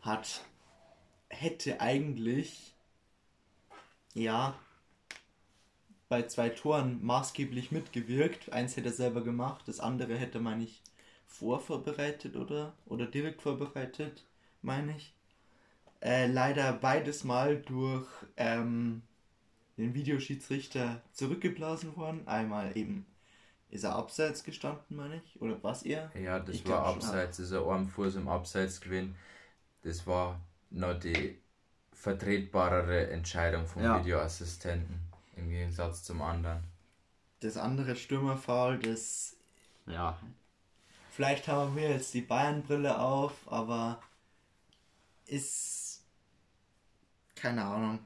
Hat, 0.00 0.44
hätte 1.40 1.80
eigentlich, 1.80 2.74
ja, 4.14 4.58
bei 6.08 6.22
zwei 6.26 6.48
Toren 6.48 7.04
maßgeblich 7.04 7.70
mitgewirkt. 7.72 8.52
Eins 8.52 8.76
hätte 8.76 8.88
er 8.88 8.94
selber 8.94 9.22
gemacht, 9.22 9.64
das 9.66 9.80
andere 9.80 10.16
hätte, 10.16 10.40
meine 10.40 10.64
ich, 10.64 10.82
vorvorbereitet 11.26 12.36
oder, 12.36 12.74
oder 12.86 13.06
direkt 13.06 13.42
vorbereitet, 13.42 14.24
meine 14.62 14.96
ich. 14.96 15.14
Äh, 16.00 16.26
leider 16.26 16.72
beides 16.72 17.24
Mal 17.24 17.58
durch 17.58 18.06
ähm, 18.36 19.02
den 19.76 19.94
Videoschiedsrichter 19.94 21.02
zurückgeblasen 21.12 21.96
worden. 21.96 22.26
Einmal 22.26 22.76
eben 22.76 23.06
ist 23.70 23.84
er 23.84 23.96
abseits 23.96 24.44
gestanden, 24.44 24.96
meine 24.96 25.16
ich, 25.24 25.40
oder 25.40 25.62
was 25.62 25.82
er? 25.82 26.10
ja 26.14 26.38
das 26.40 26.56
Ich 26.56 26.66
war 26.66 26.84
abseits, 26.84 27.38
ist 27.38 27.52
ein 27.52 27.62
Armfuß 27.62 28.16
im 28.16 28.28
Abseits 28.28 28.80
gewesen. 28.80 29.14
Das 29.82 30.06
war 30.06 30.40
noch 30.70 30.98
die 30.98 31.40
vertretbarere 31.92 33.10
Entscheidung 33.10 33.66
vom 33.66 33.82
Ja. 33.82 33.98
Videoassistenten 34.00 35.00
im 35.36 35.50
Gegensatz 35.50 36.02
zum 36.04 36.22
anderen. 36.22 36.62
Das 37.40 37.56
andere 37.56 37.96
Stürmerfoul, 37.96 38.78
das 38.78 39.36
Ja, 39.86 40.18
Vielleicht 41.18 41.48
haben 41.48 41.74
wir 41.74 41.90
jetzt 41.90 42.14
die 42.14 42.20
Bayern-Brille 42.20 42.96
auf, 42.96 43.32
aber 43.46 44.00
ist. 45.26 46.04
Keine 47.34 47.64
Ahnung. 47.64 47.98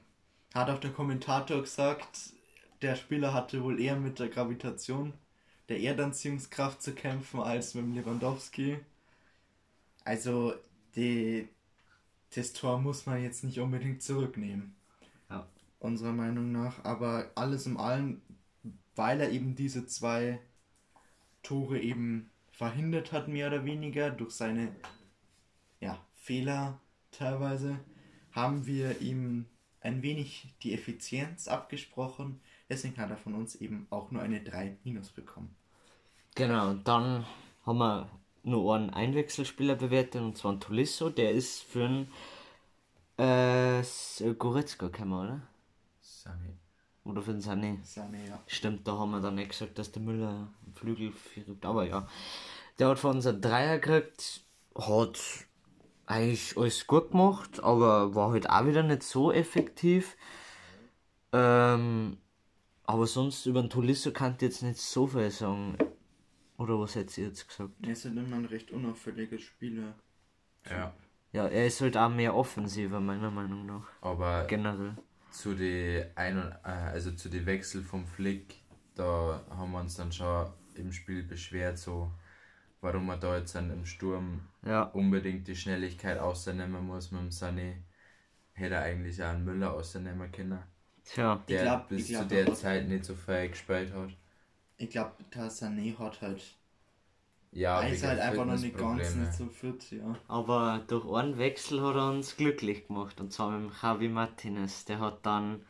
Hat 0.54 0.70
auch 0.70 0.80
der 0.80 0.92
Kommentator 0.92 1.60
gesagt, 1.60 2.32
der 2.80 2.96
Spieler 2.96 3.34
hatte 3.34 3.62
wohl 3.62 3.78
eher 3.78 3.96
mit 3.96 4.18
der 4.18 4.28
Gravitation 4.28 5.12
der 5.68 5.80
Erdanziehungskraft 5.80 6.80
zu 6.82 6.94
kämpfen 6.94 7.40
als 7.40 7.74
mit 7.74 7.84
dem 7.84 7.94
Lewandowski. 7.94 8.78
Also, 10.04 10.54
die, 10.96 11.48
das 12.34 12.52
Tor 12.52 12.80
muss 12.80 13.06
man 13.06 13.22
jetzt 13.22 13.44
nicht 13.44 13.58
unbedingt 13.60 14.02
zurücknehmen. 14.02 14.74
Ja. 15.28 15.46
Unserer 15.78 16.12
Meinung 16.12 16.52
nach. 16.52 16.84
Aber 16.84 17.30
alles 17.34 17.66
in 17.66 17.76
allem, 17.76 18.22
weil 18.94 19.20
er 19.20 19.30
eben 19.30 19.54
diese 19.54 19.86
zwei 19.86 20.40
Tore 21.42 21.80
eben 21.80 22.30
verhindert 22.50 23.12
hat, 23.12 23.28
mehr 23.28 23.48
oder 23.48 23.64
weniger, 23.64 24.10
durch 24.10 24.32
seine 24.32 24.74
ja, 25.80 25.98
Fehler 26.14 26.78
teilweise, 27.10 27.78
haben 28.32 28.66
wir 28.66 29.00
ihm 29.00 29.46
ein 29.80 30.02
wenig 30.02 30.54
die 30.62 30.72
Effizienz 30.72 31.48
abgesprochen. 31.48 32.40
Deswegen 32.68 32.96
hat 32.96 33.10
er 33.10 33.16
von 33.16 33.34
uns 33.34 33.56
eben 33.56 33.86
auch 33.90 34.10
nur 34.10 34.22
eine 34.22 34.40
3 34.40 34.76
minus 34.84 35.10
bekommen. 35.10 35.54
Genau, 36.34 36.70
und 36.70 36.88
dann 36.88 37.26
haben 37.66 37.78
wir 37.78 38.08
nur 38.42 38.74
einen 38.74 38.90
Einwechselspieler 38.90 39.76
bewertet, 39.76 40.22
und 40.22 40.36
zwar 40.36 40.52
einen 40.52 40.60
Tolisso, 40.60 41.10
der 41.10 41.32
ist 41.32 41.62
für 41.62 41.84
einen 41.84 42.08
äh, 43.16 43.82
Goretzka 44.34 44.88
gekommen, 44.88 45.12
oder? 45.12 45.42
Sami. 46.00 46.56
Oder 47.04 47.22
für 47.22 47.32
den 47.32 47.42
Sané. 47.42 47.78
Sane, 47.84 48.18
ja. 48.28 48.40
Stimmt, 48.46 48.86
da 48.86 48.96
haben 48.98 49.10
wir 49.10 49.20
dann 49.20 49.34
nicht 49.34 49.50
gesagt, 49.50 49.78
dass 49.78 49.92
der 49.92 50.02
Müller 50.02 50.48
im 50.66 50.74
Flügel 50.74 51.12
führt, 51.12 51.64
aber 51.64 51.84
ja. 51.84 52.06
Der 52.78 52.88
hat 52.88 52.98
von 52.98 53.16
uns 53.16 53.26
einen 53.26 53.40
Dreier 53.40 53.78
gekriegt, 53.78 54.40
hat 54.76 55.20
eigentlich 56.06 56.56
alles 56.56 56.86
gut 56.86 57.10
gemacht, 57.10 57.62
aber 57.62 58.14
war 58.14 58.32
halt 58.32 58.48
auch 58.48 58.66
wieder 58.66 58.82
nicht 58.82 59.02
so 59.02 59.32
effektiv. 59.32 60.16
Ähm, 61.32 62.18
aber 62.84 63.06
sonst 63.06 63.46
über 63.46 63.62
den 63.62 63.70
Tolisso 63.70 64.10
kann 64.12 64.34
ich 64.36 64.42
jetzt 64.42 64.62
nicht 64.62 64.78
so 64.78 65.06
viel 65.06 65.30
sagen. 65.30 65.76
Oder 66.62 66.78
was 66.78 66.94
hättet 66.94 67.18
ihr 67.18 67.26
jetzt 67.26 67.48
gesagt? 67.48 67.70
Er 67.82 67.90
ist 67.92 68.04
halt 68.04 68.16
immer 68.16 68.36
ein 68.36 68.44
recht 68.44 68.70
unauffälliger 68.70 69.38
Spieler. 69.38 69.94
Ja. 70.70 70.94
Ja, 71.32 71.48
er 71.48 71.66
ist 71.66 71.80
halt 71.80 71.96
auch 71.96 72.08
mehr 72.10 72.34
offensiver, 72.36 73.00
meiner 73.00 73.30
Meinung 73.30 73.66
nach. 73.66 73.86
Aber 74.00 74.44
Generell. 74.46 74.96
zu 75.30 75.54
die 75.54 76.04
ein 76.14 76.36
und, 76.38 76.52
äh, 76.64 76.68
also 76.68 77.10
zu 77.12 77.28
die 77.28 77.44
Wechsel 77.46 77.82
vom 77.82 78.06
Flick, 78.06 78.60
da 78.94 79.42
haben 79.50 79.72
wir 79.72 79.80
uns 79.80 79.96
dann 79.96 80.12
schon 80.12 80.52
im 80.74 80.92
Spiel 80.92 81.22
beschwert, 81.24 81.78
so 81.78 82.12
warum 82.80 83.06
man 83.06 83.18
da 83.18 83.38
jetzt 83.38 83.54
dann 83.54 83.70
im 83.70 83.84
Sturm 83.86 84.42
Ja, 84.64 84.82
unbedingt 84.84 85.48
die 85.48 85.56
Schnelligkeit 85.56 86.18
ausnehmen 86.18 86.86
muss 86.86 87.10
mit 87.10 87.22
dem 87.22 87.28
Sané. 87.30 87.74
hätte 88.52 88.74
er 88.74 88.82
eigentlich 88.82 89.22
auch 89.22 89.28
einen 89.30 89.44
Müller 89.46 89.72
ausnehmen 89.72 90.30
können. 90.30 90.58
Tja. 91.04 91.42
Der 91.48 91.56
Ich 91.56 91.62
glaub- 91.62 91.88
bis 91.88 92.02
ich 92.02 92.08
glaub, 92.10 92.22
zu 92.22 92.28
der 92.28 92.54
Zeit 92.54 92.88
nicht 92.88 93.04
so 93.06 93.14
viel 93.14 93.48
gespielt 93.48 93.92
hat. 93.94 94.10
Ich 94.82 94.90
glaube, 94.90 95.12
der 95.32 95.48
Sané 95.48 95.96
hat 95.96 96.20
halt. 96.20 96.42
Ja, 97.52 97.82
er 97.82 97.92
ist 97.92 98.04
halt 98.04 98.18
einfach 98.18 98.44
noch 98.44 98.58
nicht 98.58 98.76
ganz 98.76 99.14
nicht 99.14 99.32
so 99.32 99.46
fit, 99.46 99.92
ja. 99.92 100.16
Aber 100.26 100.82
durch 100.88 101.06
einen 101.14 101.38
Wechsel 101.38 101.80
hat 101.82 101.94
er 101.94 102.08
uns 102.10 102.36
glücklich 102.36 102.88
gemacht. 102.88 103.20
Und 103.20 103.32
zwar 103.32 103.50
mit 103.50 103.70
dem 103.70 103.76
Javi 103.80 104.08
Martinez. 104.08 104.84
Der 104.86 104.98
hat 104.98 105.24
dann. 105.24 105.64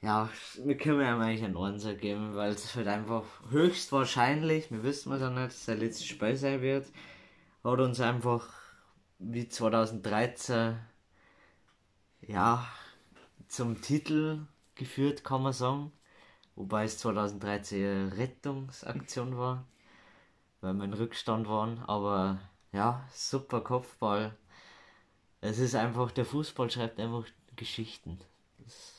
Ja, 0.00 0.30
wir 0.62 0.76
können 0.76 1.00
ihm 1.00 1.20
eigentlich 1.20 1.42
einen 1.42 1.56
Einser 1.56 1.94
geben, 1.96 2.36
weil 2.36 2.52
es 2.52 2.76
halt 2.76 2.86
einfach 2.86 3.24
höchstwahrscheinlich, 3.50 4.70
wir 4.70 4.84
wissen 4.84 5.12
es 5.12 5.20
ja 5.20 5.30
nicht, 5.30 5.52
sein 5.52 5.80
letztes 5.80 6.06
Spiel 6.06 6.36
sein 6.36 6.62
wird, 6.62 6.86
hat 7.64 7.80
uns 7.80 8.00
einfach 8.00 8.46
wie 9.18 9.48
2013 9.48 10.78
ja 12.20 12.64
zum 13.48 13.80
Titel 13.80 14.46
geführt, 14.76 15.24
kann 15.24 15.42
man 15.42 15.52
sagen. 15.52 15.90
Wobei 16.58 16.82
es 16.82 16.98
2013 16.98 17.84
eine 17.84 18.16
Rettungsaktion 18.16 19.38
war, 19.38 19.64
weil 20.60 20.74
wir 20.74 20.86
in 20.86 20.92
Rückstand 20.92 21.48
waren. 21.48 21.78
Aber 21.78 22.40
ja, 22.72 23.08
super 23.14 23.60
Kopfball. 23.60 24.36
Es 25.40 25.60
ist 25.60 25.76
einfach, 25.76 26.10
der 26.10 26.24
Fußball 26.24 26.68
schreibt 26.68 26.98
einfach 26.98 27.24
Geschichten. 27.54 28.18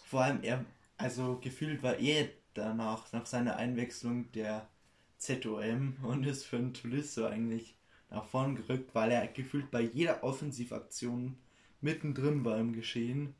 Vor 0.05 0.21
allem, 0.21 0.41
er, 0.41 0.63
also 0.95 1.37
gefühlt 1.41 1.83
war 1.83 1.97
er 1.97 2.29
danach, 2.53 3.11
nach 3.11 3.25
seiner 3.25 3.57
Einwechslung 3.57 4.31
der 4.31 4.69
ZOM 5.17 5.97
und 6.01 6.25
ist 6.25 6.45
für 6.45 6.55
einen 6.55 6.73
Tolisso 6.73 7.25
eigentlich 7.25 7.75
nach 8.09 8.23
vorn 8.23 8.55
gerückt, 8.55 8.95
weil 8.95 9.11
er 9.11 9.27
gefühlt 9.27 9.69
bei 9.69 9.81
jeder 9.81 10.23
Offensivaktion 10.23 11.37
mittendrin 11.81 12.45
war 12.45 12.57
im 12.57 12.71
Geschehen. 12.71 13.35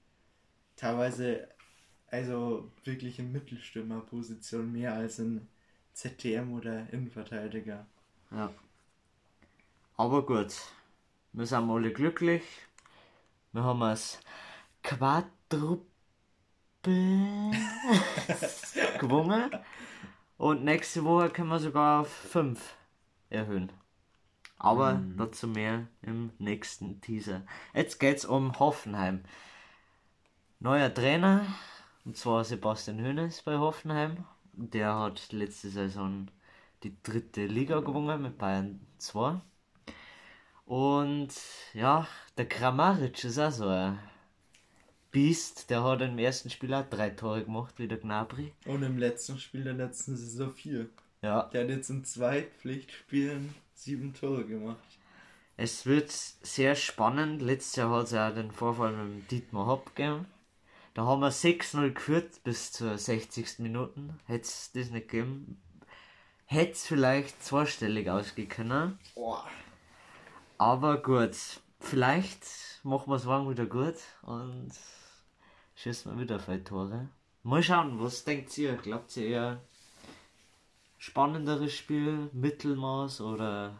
Teilweise, 0.75 1.47
also 2.11 2.71
wirklich 2.83 3.19
in 3.19 3.31
Mittelstürmerposition 3.31 4.71
mehr 4.71 4.93
als 4.93 5.19
in 5.19 5.47
ZTM 5.93 6.53
oder 6.53 6.91
Innenverteidiger. 6.91 7.85
Ja. 8.31 8.53
Aber 9.97 10.25
gut, 10.25 10.55
wir 11.33 11.45
sind 11.45 11.69
alle 11.69 11.91
glücklich. 11.91 12.43
Wir 13.51 13.63
haben 13.63 13.81
es 13.81 14.19
Quadruple 14.83 15.81
gewonnen. 18.99 19.51
Und 20.37 20.63
nächste 20.63 21.03
Woche 21.03 21.29
können 21.29 21.49
wir 21.49 21.59
sogar 21.59 22.01
auf 22.01 22.09
5 22.09 22.75
erhöhen. 23.29 23.71
Aber 24.57 25.01
dazu 25.17 25.47
mehr 25.47 25.87
im 26.01 26.31
nächsten 26.37 27.01
Teaser. 27.01 27.43
Jetzt 27.73 27.99
geht's 27.99 28.25
um 28.25 28.59
Hoffenheim. 28.59 29.23
Neuer 30.59 30.93
Trainer, 30.93 31.45
und 32.09 32.17
zwar 32.17 32.43
Sebastian 32.43 33.05
Hoeneß 33.05 33.43
bei 33.43 33.59
Hoffenheim. 33.59 34.25
Der 34.53 34.97
hat 34.97 35.31
letzte 35.31 35.69
Saison 35.69 36.27
die 36.81 36.95
dritte 37.03 37.45
Liga 37.45 37.81
gewonnen 37.81 38.23
mit 38.23 38.39
Bayern 38.39 38.79
2. 38.97 39.39
Und 40.65 41.29
ja, 41.75 42.07
der 42.35 42.49
Kramaric 42.49 43.23
ist 43.23 43.37
auch 43.37 43.51
so 43.51 43.67
ein 43.67 43.99
Biest. 45.11 45.69
Der 45.69 45.83
hat 45.83 46.01
im 46.01 46.17
ersten 46.17 46.49
Spiel 46.49 46.73
auch 46.73 46.89
drei 46.89 47.11
Tore 47.11 47.43
gemacht, 47.45 47.75
wie 47.77 47.87
der 47.87 47.99
Gnabry. 47.99 48.53
Und 48.65 48.81
im 48.81 48.97
letzten 48.97 49.37
Spiel 49.37 49.63
der 49.63 49.73
letzten 49.73 50.17
Saison 50.17 50.51
vier. 50.51 50.89
Ja, 51.21 51.43
Der 51.53 51.61
hat 51.61 51.69
jetzt 51.69 51.91
in 51.91 52.03
zwei 52.05 52.41
Pflichtspielen 52.41 53.53
sieben 53.75 54.15
Tore 54.15 54.45
gemacht. 54.45 54.79
es 55.57 55.85
wird 55.85 56.09
sehr 56.09 56.73
spannend. 56.73 57.43
Letztes 57.43 57.75
Jahr 57.75 57.91
hat 57.91 58.05
es 58.05 58.11
ja 58.13 58.29
auch 58.29 58.33
den 58.33 58.49
Vorfall 58.49 58.93
mit 58.93 58.99
dem 59.05 59.27
Dietmar 59.27 59.67
Hopp 59.67 59.95
gegeben. 59.95 60.25
Da 60.93 61.05
haben 61.05 61.21
wir 61.21 61.31
6-0 61.31 61.93
geführt 61.93 62.43
bis 62.43 62.71
zur 62.71 62.97
60. 62.97 63.59
Minute. 63.59 64.15
Hätte 64.25 64.43
es 64.43 64.71
das 64.73 64.89
nicht 64.89 65.09
gegeben, 65.09 65.61
hätte 66.45 66.71
es 66.71 66.85
vielleicht 66.85 67.43
zweistellig 67.43 68.09
ausgehen 68.09 68.49
können. 68.49 68.99
Boah. 69.15 69.47
Aber 70.57 71.01
gut, 71.01 71.37
vielleicht 71.79 72.43
machen 72.83 73.09
wir 73.11 73.15
es 73.15 73.25
morgen 73.25 73.49
wieder 73.49 73.65
gut 73.65 73.95
und 74.23 74.71
schießen 75.75 76.11
wir 76.11 76.21
wieder 76.21 76.39
viele 76.39 76.63
Tore. 76.63 77.09
Mal 77.43 77.63
schauen, 77.63 78.01
was 78.03 78.25
denkt 78.25 78.57
ihr? 78.57 78.75
Glaubt 78.75 79.15
ihr 79.15 79.27
eher 79.27 79.61
spannenderes 80.97 81.73
Spiel, 81.73 82.29
Mittelmaß 82.33 83.21
oder 83.21 83.79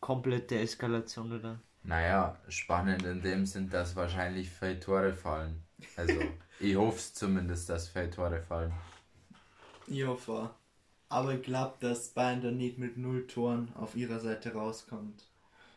komplette 0.00 0.58
Eskalation 0.58 1.32
wieder? 1.32 1.60
Naja, 1.82 2.36
spannend 2.48 3.04
in 3.04 3.22
dem 3.22 3.46
Sinn, 3.46 3.70
dass 3.70 3.96
wahrscheinlich 3.96 4.50
viele 4.50 4.78
Tore 4.80 5.14
fallen. 5.14 5.64
Also, 5.96 6.20
ich 6.58 6.76
hoffe 6.76 6.96
es 6.96 7.14
zumindest, 7.14 7.68
dass 7.68 7.88
viele 7.88 8.10
Tore 8.10 8.42
fallen. 8.42 8.72
Ich 9.86 10.04
hoffe. 10.04 10.50
Aber 11.08 11.34
ich 11.34 11.42
glaube, 11.42 11.74
dass 11.80 12.08
Bayern 12.08 12.40
dann 12.40 12.56
nicht 12.56 12.78
mit 12.78 12.96
null 12.96 13.26
Toren 13.26 13.72
auf 13.74 13.96
ihrer 13.96 14.20
Seite 14.20 14.52
rauskommt. 14.52 15.24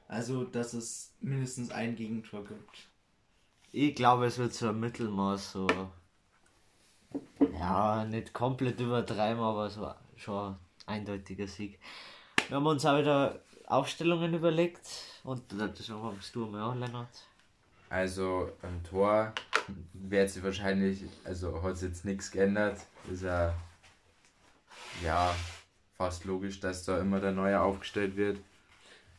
Also, 0.07 0.43
dass 0.43 0.73
es 0.73 1.13
mindestens 1.21 1.71
ein 1.71 1.95
Gegentor 1.95 2.43
gibt. 2.45 2.87
Ich 3.71 3.95
glaube, 3.95 4.27
es 4.27 4.37
wird 4.37 4.53
so 4.53 4.69
ein 4.69 4.79
Mittelmaß, 4.79 5.53
so. 5.53 5.67
Ja, 7.53 8.05
nicht 8.05 8.33
komplett 8.33 8.79
übertreiben, 8.79 9.41
aber 9.41 9.69
so 9.69 9.91
schon 10.15 10.53
ein 10.53 10.57
eindeutiger 10.85 11.47
Sieg. 11.47 11.79
Wir 12.47 12.57
haben 12.57 12.67
uns 12.67 12.85
auch 12.85 12.99
wieder 12.99 13.41
Aufstellungen 13.65 14.33
überlegt 14.33 14.87
und 15.23 15.41
das 15.51 15.89
machst 15.89 16.35
du 16.35 16.45
mal 16.45 16.61
auch, 16.61 16.75
Lennart. 16.75 17.25
Also, 17.93 18.51
beim 18.59 18.83
Tor 18.83 19.33
wird 19.93 20.27
sich 20.27 20.41
wahrscheinlich, 20.41 21.03
also 21.25 21.61
hat 21.61 21.77
sich 21.77 21.89
jetzt 21.89 22.05
nichts 22.05 22.31
geändert. 22.31 22.79
Ist 23.11 23.21
ja, 23.21 23.53
ja 25.03 25.35
fast 25.95 26.25
logisch, 26.25 26.59
dass 26.59 26.85
da 26.85 26.99
immer 26.99 27.19
der 27.19 27.33
Neue 27.33 27.61
aufgestellt 27.61 28.15
wird. 28.15 28.39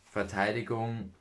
Verteidigung 0.06 1.14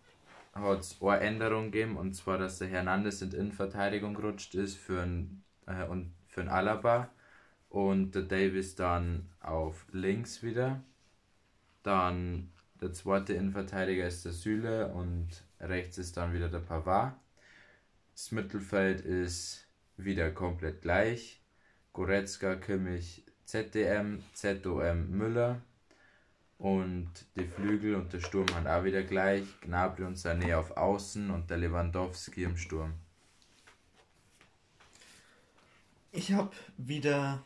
hat 0.54 0.80
es 0.80 1.00
eine 1.00 1.20
Änderung 1.20 1.66
gegeben, 1.70 1.96
und 1.96 2.16
zwar, 2.16 2.40
dass 2.40 2.58
der 2.58 2.70
Hernandez 2.70 3.22
in 3.22 3.32
Innenverteidigung 3.32 4.16
gerutscht 4.16 4.56
ist 4.56 4.76
für 4.76 5.04
ein, 5.04 5.44
äh, 5.68 5.86
und 5.86 6.12
für 6.28 6.42
ein 6.42 6.50
Alaba 6.50 7.12
und 7.70 8.16
der 8.16 8.24
Davis 8.24 8.74
dann 8.74 9.30
auf 9.42 9.86
links 9.92 10.42
wieder. 10.42 10.82
Dann 11.84 12.52
der 12.82 12.94
zweite 12.94 13.34
Innenverteidiger 13.34 14.08
ist 14.08 14.26
der 14.26 14.32
Süle 14.32 14.88
und 14.88 15.28
rechts 15.60 16.00
ist 16.00 16.18
dann 16.18 16.34
wieder 16.34 16.50
der 16.50 16.58
Pavard. 16.58 17.14
Das 18.14 18.32
Mittelfeld 18.32 19.02
ist 19.02 19.66
wieder 19.98 20.32
komplett 20.32 20.82
gleich. 20.82 21.42
Goretzka, 21.94 22.56
Kimmich, 22.56 23.24
ZDM, 23.46 24.24
ZOM, 24.34 25.10
Müller. 25.10 25.62
Und 26.60 27.10
die 27.36 27.46
Flügel 27.46 27.96
und 27.96 28.14
der 28.14 28.20
Sturm 28.20 28.46
haben 28.54 28.68
auch 28.68 28.84
wieder 28.84 29.04
gleich. 29.04 29.44
Gnabry 29.62 30.04
und 30.04 30.18
Sané 30.18 30.56
auf 30.56 30.78
Außen 30.78 31.32
und 31.32 31.50
der 31.50 31.58
Lewandowski 31.58 32.44
im 32.44 32.56
Sturm. 32.56 32.94
Ich 36.12 36.32
habe 36.34 36.52
wieder 36.78 37.44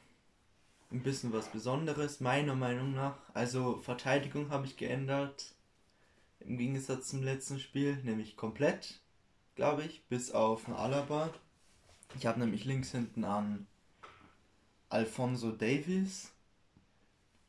ein 0.91 1.01
bisschen 1.01 1.31
was 1.31 1.47
Besonderes, 1.47 2.19
meiner 2.19 2.55
Meinung 2.55 2.93
nach. 2.93 3.17
Also, 3.33 3.77
Verteidigung 3.81 4.49
habe 4.49 4.65
ich 4.65 4.75
geändert. 4.75 5.53
Im 6.41 6.57
Gegensatz 6.57 7.07
zum 7.07 7.23
letzten 7.23 7.59
Spiel, 7.59 7.95
nämlich 8.03 8.35
komplett, 8.35 8.99
glaube 9.57 9.83
ich, 9.83 10.03
bis 10.05 10.31
auf 10.31 10.69
Alaba. 10.69 11.33
Ich 12.15 12.27
habe 12.27 12.39
nämlich 12.39 12.63
links 12.63 12.91
hinten 12.91 13.25
an 13.25 13.65
Alfonso 14.87 15.51
Davies. 15.51 16.31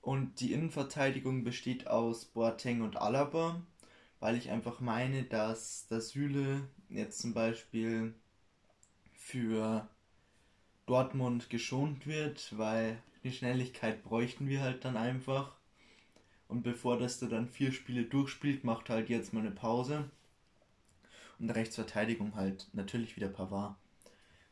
Und 0.00 0.40
die 0.40 0.52
Innenverteidigung 0.54 1.44
besteht 1.44 1.86
aus 1.86 2.24
Boateng 2.24 2.80
und 2.80 2.96
Alaba, 2.96 3.60
weil 4.20 4.36
ich 4.36 4.50
einfach 4.50 4.80
meine, 4.80 5.24
dass 5.24 5.86
der 5.88 6.00
Süle 6.00 6.66
jetzt 6.88 7.20
zum 7.20 7.34
Beispiel 7.34 8.14
für 9.12 9.86
Dortmund 10.86 11.50
geschont 11.50 12.06
wird, 12.06 12.56
weil 12.56 13.02
die 13.22 13.32
Schnelligkeit 13.32 14.02
bräuchten 14.02 14.48
wir 14.48 14.62
halt 14.62 14.82
dann 14.86 14.96
einfach. 14.96 15.52
Und 16.48 16.62
bevor 16.62 16.98
das 16.98 17.18
der 17.18 17.28
dann 17.28 17.48
vier 17.48 17.72
Spiele 17.72 18.04
durchspielt, 18.04 18.64
macht 18.64 18.88
halt 18.88 19.10
jetzt 19.10 19.34
mal 19.34 19.40
eine 19.40 19.50
Pause. 19.50 20.10
Und 21.38 21.50
Rechtsverteidigung 21.50 22.34
halt 22.34 22.68
natürlich 22.72 23.16
wieder 23.16 23.28
Pavard. 23.28 23.76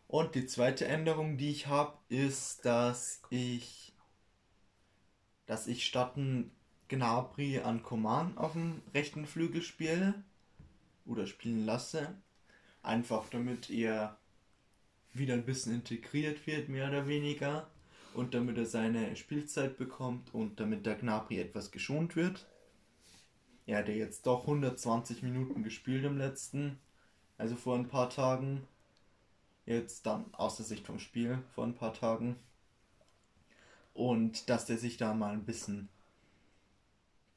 Und 0.09 0.35
die 0.35 0.46
zweite 0.46 0.87
Änderung, 0.87 1.37
die 1.37 1.51
ich 1.51 1.66
habe, 1.66 1.99
ist, 2.09 2.64
dass 2.64 3.20
ich 3.31 3.87
dass 5.46 5.68
ich 5.68 5.87
statt 5.87 6.16
ein 6.16 6.51
Gnabry 6.88 7.61
an 7.61 7.83
Coman 7.83 8.37
auf 8.37 8.53
dem 8.53 8.83
rechten 8.94 9.27
Flügel 9.27 9.62
spiele 9.62 10.22
oder 11.05 11.27
spielen 11.27 11.64
lasse. 11.64 12.20
Einfach 12.83 13.29
damit 13.31 13.70
er 13.70 14.18
wieder 15.12 15.35
ein 15.35 15.44
bisschen 15.44 15.75
integriert 15.75 16.46
wird, 16.46 16.68
mehr 16.68 16.88
oder 16.88 17.09
weniger. 17.09 17.70
Und 18.14 18.35
damit 18.35 18.57
er 18.57 18.66
seine 18.66 19.14
Spielzeit 19.14 19.77
bekommt 19.77 20.33
und 20.35 20.59
damit 20.59 20.87
der 20.87 20.94
Gnabry 20.96 21.38
etwas 21.38 21.70
geschont 21.70 22.16
wird. 22.16 22.46
Ja 23.66 23.81
jetzt 23.81 24.26
doch 24.26 24.42
120 24.42 25.22
Minuten 25.22 25.64
gespielt 25.64 26.05
im 26.05 26.16
letzten, 26.16 26.79
also 27.37 27.57
vor 27.57 27.76
ein 27.76 27.88
paar 27.88 28.09
Tagen. 28.09 28.66
Jetzt 29.66 30.07
dann 30.07 30.33
aus 30.33 30.57
der 30.57 30.66
Sicht 30.66 30.87
vom 30.87 31.00
Spiel 31.00 31.38
vor 31.55 31.64
ein 31.64 31.74
paar 31.74 31.92
Tagen. 31.92 32.37
Und 33.92 34.48
dass 34.48 34.66
der 34.66 34.79
sich 34.79 34.98
da 34.98 35.14
mal 35.14 35.33
ein 35.33 35.44
bisschen, 35.44 35.88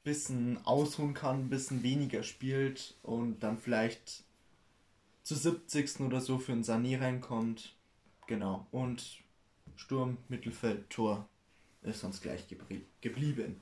bisschen 0.04 0.64
ausruhen 0.64 1.14
kann, 1.14 1.40
ein 1.40 1.50
bisschen 1.50 1.82
weniger 1.82 2.22
spielt 2.22 2.94
und 3.02 3.40
dann 3.40 3.58
vielleicht 3.58 4.22
zu 5.24 5.34
70. 5.34 6.00
oder 6.00 6.20
so 6.20 6.38
für 6.38 6.52
ein 6.52 6.62
Sané 6.62 7.00
reinkommt. 7.00 7.74
Genau. 8.28 8.66
Und 8.70 9.18
Sturm, 9.74 10.18
Mittelfeld, 10.28 10.90
Tor 10.90 11.28
ist 11.82 12.04
uns 12.04 12.20
gleich 12.20 12.46
geblie 12.46 12.82
geblieben. 13.00 13.60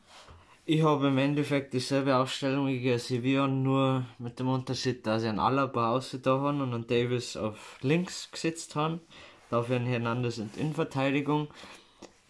Ich 0.71 0.83
habe 0.83 1.09
im 1.09 1.17
Endeffekt 1.17 1.73
dieselbe 1.73 2.15
Aufstellung 2.15 2.67
wie 2.67 2.99
Sevilla, 2.99 3.49
nur 3.49 4.05
mit 4.19 4.39
dem 4.39 4.49
Unterschied, 4.49 5.07
dass 5.07 5.23
ich 5.23 5.29
einen 5.31 5.39
Alaba 5.39 5.93
außen 5.93 6.21
da 6.21 6.41
haben 6.41 6.61
und 6.61 6.75
einen 6.75 6.87
Davis 6.87 7.39
auf 7.39 7.79
links 7.81 8.31
gesetzt 8.31 8.77
haben. 8.77 9.01
Dafür 9.49 9.77
einen 9.77 9.87
Hernandez 9.87 10.37
in 10.37 10.51
Innenverteidigung. 10.59 11.49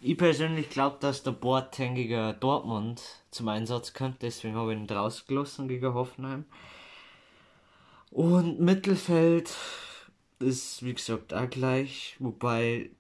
Ich 0.01 0.17
persönlich 0.17 0.71
glaube, 0.71 0.99
dass 1.01 1.25
der 1.25 1.33
Boateng 1.33 1.97
gegen 1.97 2.39
Dortmund 2.39 3.03
zum 3.33 3.49
Einsatz 3.49 3.93
kommt, 3.93 4.23
deswegen 4.23 4.55
habe 4.55 4.73
ich 4.73 4.79
ihn 4.79 4.87
draußen 4.87 5.27
gelassen 5.27 5.67
gegen 5.67 5.93
Hoffenheim. 5.93 6.45
Und 8.13 8.61
Mittelfeld 8.61 9.53
ist, 10.39 10.85
wie 10.85 10.95
gesagt, 10.95 11.35
auch 11.35 11.51
gleich, 11.51 12.15
wobei 12.21 12.91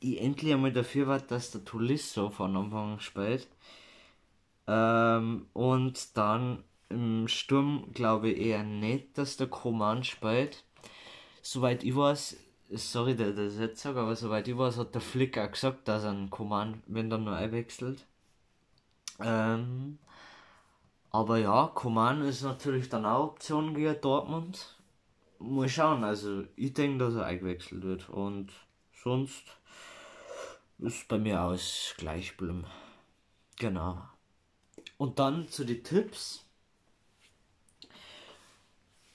ich 0.00 0.22
endlich 0.22 0.54
einmal 0.54 0.72
dafür 0.72 1.06
war, 1.06 1.20
dass 1.20 1.50
der 1.50 1.66
Tulisso 1.66 2.30
von 2.30 2.56
Anfang 2.56 2.94
an 2.94 3.00
spielt. 3.00 3.46
Ähm, 4.66 5.46
und 5.52 6.16
dann 6.16 6.64
im 6.88 7.28
Sturm 7.28 7.90
glaube 7.92 8.30
ich 8.30 8.46
eher 8.46 8.62
nicht, 8.62 9.18
dass 9.18 9.36
der 9.36 9.48
Koman 9.48 10.04
spielt. 10.04 10.64
Soweit 11.42 11.84
ich 11.84 11.94
weiß, 11.94 12.36
sorry, 12.70 13.16
dass 13.16 13.30
ich 13.30 13.36
das 13.36 13.58
jetzt 13.58 13.82
sage, 13.82 14.00
aber 14.00 14.16
soweit 14.16 14.48
ich 14.48 14.56
weiß, 14.56 14.78
hat 14.78 14.94
der 14.94 15.00
Flick 15.00 15.38
auch 15.38 15.50
gesagt, 15.50 15.88
dass 15.88 16.04
er 16.04 16.10
einen 16.10 16.30
Koman, 16.30 16.82
wenn 16.86 17.10
dann 17.10 17.24
nur 17.24 17.36
einwechselt. 17.36 18.06
Ähm, 19.20 19.98
aber 21.10 21.38
ja, 21.38 21.70
Koman 21.74 22.22
ist 22.22 22.42
natürlich 22.42 22.88
dann 22.88 23.06
auch 23.06 23.24
Option 23.24 23.74
gegen 23.74 24.00
Dortmund. 24.00 24.76
Mal 25.38 25.68
schauen, 25.68 26.04
also 26.04 26.44
ich 26.56 26.72
denke, 26.72 26.98
dass 26.98 27.14
er 27.14 27.26
eingewechselt 27.26 27.82
wird 27.82 28.08
und 28.08 28.52
sonst 28.92 29.44
ist 30.78 31.06
bei 31.08 31.18
mir 31.18 31.42
aus 31.42 31.94
gleich 31.98 32.36
bleiben. 32.36 32.64
Genau. 33.58 34.02
Und 34.96 35.18
dann 35.18 35.48
zu 35.48 35.64
den 35.64 35.82
Tipps. 35.82 36.44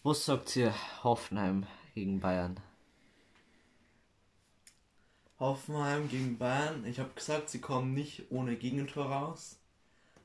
Was 0.04 0.26
sagt 0.26 0.56
ihr 0.56 0.74
Hoffenheim 1.04 1.65
gegen 1.94 2.20
Bayern? 2.20 2.60
Hoffenheim 5.39 6.10
gegen 6.10 6.38
Bayern. 6.38 6.86
Ich 6.86 7.00
habe 7.00 7.13
gesagt, 7.13 7.50
sie 7.50 7.62
kommen 7.62 7.94
nicht 7.94 8.26
ohne 8.30 8.58
Gegentor 8.58 9.06
raus. 9.06 9.58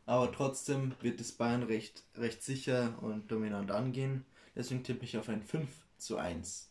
Aber 0.06 0.30
trotzdem 0.32 0.94
wird 1.00 1.20
es 1.20 1.32
Bayern 1.32 1.62
recht, 1.62 2.02
recht 2.16 2.42
sicher 2.42 2.98
und 3.00 3.30
dominant 3.30 3.70
angehen. 3.70 4.24
Deswegen 4.54 4.84
tippe 4.84 5.04
ich 5.04 5.16
auf 5.16 5.28
ein 5.28 5.42
5 5.42 5.68
zu 5.98 6.16
1. 6.18 6.70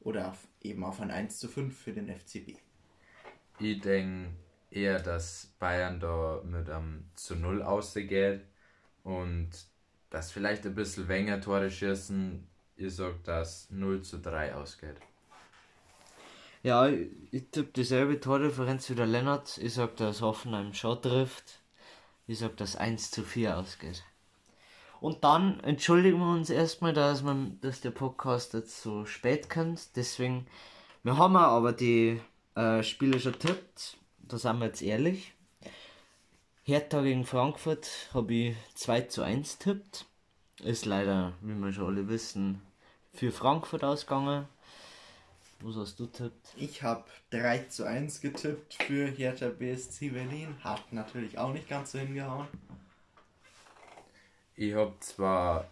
Oder 0.00 0.30
auf, 0.30 0.48
eben 0.62 0.84
auf 0.84 1.00
ein 1.00 1.10
1 1.10 1.38
zu 1.38 1.48
5 1.48 1.76
für 1.76 1.92
den 1.92 2.08
FCB. 2.08 2.58
Ich 3.60 3.80
denke 3.80 4.30
eher, 4.76 5.00
dass 5.00 5.54
Bayern 5.58 5.98
da 5.98 6.42
mit 6.44 6.68
einem 6.68 7.10
zu 7.14 7.34
0 7.34 7.62
ausgeht 7.62 8.42
und 9.02 9.50
dass 10.10 10.30
vielleicht 10.30 10.66
ein 10.66 10.74
bisschen 10.74 11.08
weniger 11.08 11.40
Tore 11.40 11.70
schießen. 11.70 12.46
Ihr 12.76 12.90
sagt, 12.90 13.26
dass 13.26 13.70
0 13.70 14.02
zu 14.02 14.18
3 14.18 14.54
ausgeht. 14.54 14.96
Ja, 16.62 16.88
ich 16.88 17.50
tippe 17.50 17.72
dieselbe 17.74 18.20
Tordifferenz 18.20 18.90
wie 18.90 18.94
der 18.94 19.06
Lennart. 19.06 19.58
Ich 19.58 19.74
sag, 19.74 19.96
dass 19.96 20.20
Hoffenheim 20.20 20.74
schon 20.74 21.00
trifft. 21.00 21.60
Ich 22.26 22.40
sag, 22.40 22.56
dass 22.56 22.76
1 22.76 23.10
zu 23.12 23.22
4 23.22 23.56
ausgeht. 23.56 24.04
Und 25.00 25.24
dann 25.24 25.60
entschuldigen 25.60 26.18
wir 26.18 26.32
uns 26.32 26.50
erstmal, 26.50 26.92
dass, 26.92 27.22
man, 27.22 27.60
dass 27.60 27.80
der 27.80 27.92
Podcast 27.92 28.54
jetzt 28.54 28.82
so 28.82 29.04
spät 29.04 29.48
kommt. 29.48 29.96
Deswegen, 29.96 30.46
wir 31.02 31.16
haben 31.16 31.36
aber 31.36 31.72
die 31.72 32.20
äh, 32.56 32.82
Spiele 32.82 33.20
schon 33.20 33.38
tippt. 33.38 33.96
Da 34.28 34.38
sind 34.38 34.58
wir 34.58 34.66
jetzt 34.66 34.82
ehrlich. 34.82 35.32
Hertha 36.64 37.00
gegen 37.00 37.24
Frankfurt 37.24 38.10
habe 38.12 38.34
ich 38.34 38.56
2 38.74 39.02
zu 39.02 39.22
1 39.22 39.58
tippt. 39.58 40.06
Ist 40.64 40.84
leider, 40.84 41.34
wie 41.42 41.54
wir 41.54 41.72
schon 41.72 41.86
alle 41.86 42.08
wissen, 42.08 42.60
für 43.14 43.30
Frankfurt 43.30 43.84
ausgegangen. 43.84 44.48
Was 45.60 45.76
hast 45.76 46.00
du 46.00 46.06
tippt? 46.06 46.48
Ich 46.56 46.82
habe 46.82 47.04
3 47.30 47.58
zu 47.68 47.84
1 47.84 48.20
getippt 48.20 48.74
für 48.82 49.06
Hertha 49.06 49.48
BSC 49.48 50.10
Berlin. 50.10 50.56
Hat 50.64 50.92
natürlich 50.92 51.38
auch 51.38 51.52
nicht 51.52 51.68
ganz 51.68 51.92
so 51.92 52.00
hingehauen. 52.00 52.48
Ich 54.56 54.74
habe 54.74 54.94
zwar 54.98 55.68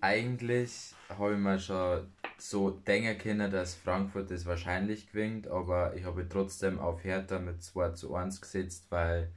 eigentlich, 0.00 0.94
habe 1.10 1.34
ich 1.34 1.38
mir 1.38 1.60
schon 1.60 2.10
so 2.50 2.70
denken 2.70 3.18
können, 3.18 3.50
dass 3.50 3.74
Frankfurt 3.74 4.30
das 4.30 4.46
wahrscheinlich 4.46 5.10
gewinnt, 5.10 5.46
aber 5.46 5.94
ich 5.94 6.04
habe 6.04 6.28
trotzdem 6.28 6.78
auf 6.78 7.04
Hertha 7.04 7.38
mit 7.38 7.62
2 7.62 7.90
zu 7.90 8.14
1 8.14 8.40
gesetzt, 8.40 8.86
weil 8.90 9.32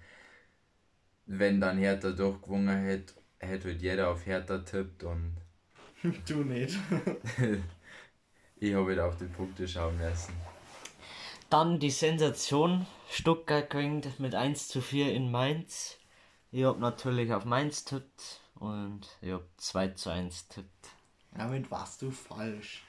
wenn 1.26 1.62
dann 1.62 1.78
Hertha 1.78 2.12
durchgewonnen 2.12 2.84
hätte, 2.84 3.14
hätte 3.40 3.70
halt 3.70 3.82
jeder 3.82 4.10
auf 4.10 4.26
Hertha 4.26 4.60
tippt 4.60 5.04
und 5.04 5.36
du 6.28 6.44
nicht. 6.44 6.78
ich 8.58 8.74
habe 8.74 8.88
halt 8.88 9.00
auf 9.00 9.18
die 9.18 9.26
Punkte 9.26 9.68
schauen 9.68 9.98
müssen. 9.98 10.34
Dann 11.50 11.80
die 11.80 11.92
Sensation. 11.92 12.88
Stuttgart 13.10 13.70
gewinnt 13.70 14.20
mit 14.20 14.34
1 14.34 14.68
zu 14.68 14.82
4 14.82 15.14
in 15.14 15.30
Mainz. 15.30 15.98
Ich 16.52 16.64
habe 16.64 16.80
natürlich 16.80 17.32
auf 17.34 17.46
Mainz 17.46 17.86
tippt 17.86 18.42
und 18.56 19.02
ich 19.22 19.32
habe 19.32 19.46
2 19.58 19.90
zu 19.90 20.10
1 20.10 20.48
tippt. 20.48 20.90
Damit 21.38 21.70
warst 21.70 22.02
du 22.02 22.10
falsch. 22.12 22.84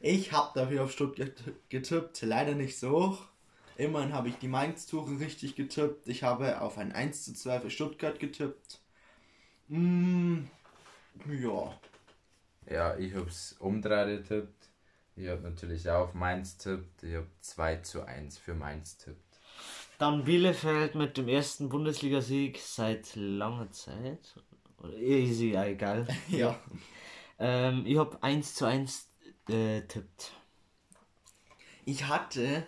Ich 0.00 0.32
habe 0.32 0.50
dafür 0.54 0.84
auf 0.84 0.92
Stuttgart 0.92 1.32
getippt, 1.68 2.22
leider 2.22 2.54
nicht 2.54 2.78
so 2.78 2.90
hoch. 2.90 3.28
Immerhin 3.76 4.12
habe 4.12 4.28
ich 4.28 4.36
die 4.36 4.48
Mainz-Tore 4.48 5.20
richtig 5.20 5.54
getippt. 5.54 6.08
Ich 6.08 6.24
habe 6.24 6.60
auf 6.60 6.78
ein 6.78 6.92
1 6.92 7.24
zu 7.24 7.34
2 7.34 7.60
für 7.60 7.70
Stuttgart 7.70 8.18
getippt. 8.18 8.80
Mm, 9.68 10.44
ja. 11.30 11.78
Ja, 12.68 12.96
ich 12.96 13.14
habe 13.14 13.28
es 13.28 13.54
umdreht 13.60 14.28
getippt. 14.28 14.68
Ich 15.14 15.28
habe 15.28 15.42
natürlich 15.42 15.88
auch 15.90 16.08
auf 16.08 16.14
Mainz 16.14 16.58
tippt. 16.58 17.02
Ich 17.02 17.14
habe 17.14 17.28
2 17.40 17.76
zu 17.76 18.04
1 18.04 18.38
für 18.38 18.54
Mainz 18.54 18.98
tippt. 18.98 19.38
Dann 19.98 20.24
Bielefeld 20.24 20.94
mit 20.94 21.16
dem 21.16 21.28
ersten 21.28 21.68
Bundesligasieg 21.68 22.58
seit 22.58 23.14
langer 23.14 23.70
Zeit. 23.70 24.34
Ist 24.96 25.40
ja 25.40 25.64
egal. 25.64 26.06
ja. 26.28 26.58
Ähm, 27.38 27.84
ich 27.86 27.96
habe 27.96 28.22
1 28.22 28.54
zu 28.54 28.64
1 28.66 29.08
äh, 29.48 29.82
tippt. 29.82 30.32
Ich 31.84 32.06
hatte. 32.06 32.66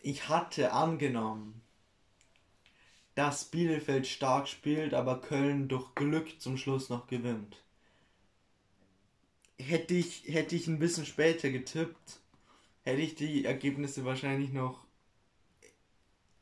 Ich 0.00 0.28
hatte 0.28 0.72
angenommen, 0.72 1.62
dass 3.16 3.46
Bielefeld 3.46 4.06
stark 4.06 4.46
spielt, 4.46 4.94
aber 4.94 5.20
Köln 5.20 5.68
durch 5.68 5.94
Glück 5.96 6.40
zum 6.40 6.56
Schluss 6.56 6.90
noch 6.90 7.08
gewinnt. 7.08 7.56
Hätte 9.58 9.94
ich, 9.94 10.24
hätte 10.28 10.54
ich 10.54 10.68
ein 10.68 10.78
bisschen 10.78 11.06
später 11.06 11.50
getippt, 11.50 12.20
hätte 12.82 13.00
ich 13.00 13.14
die 13.16 13.44
Ergebnisse 13.44 14.04
wahrscheinlich 14.04 14.52
noch 14.52 14.84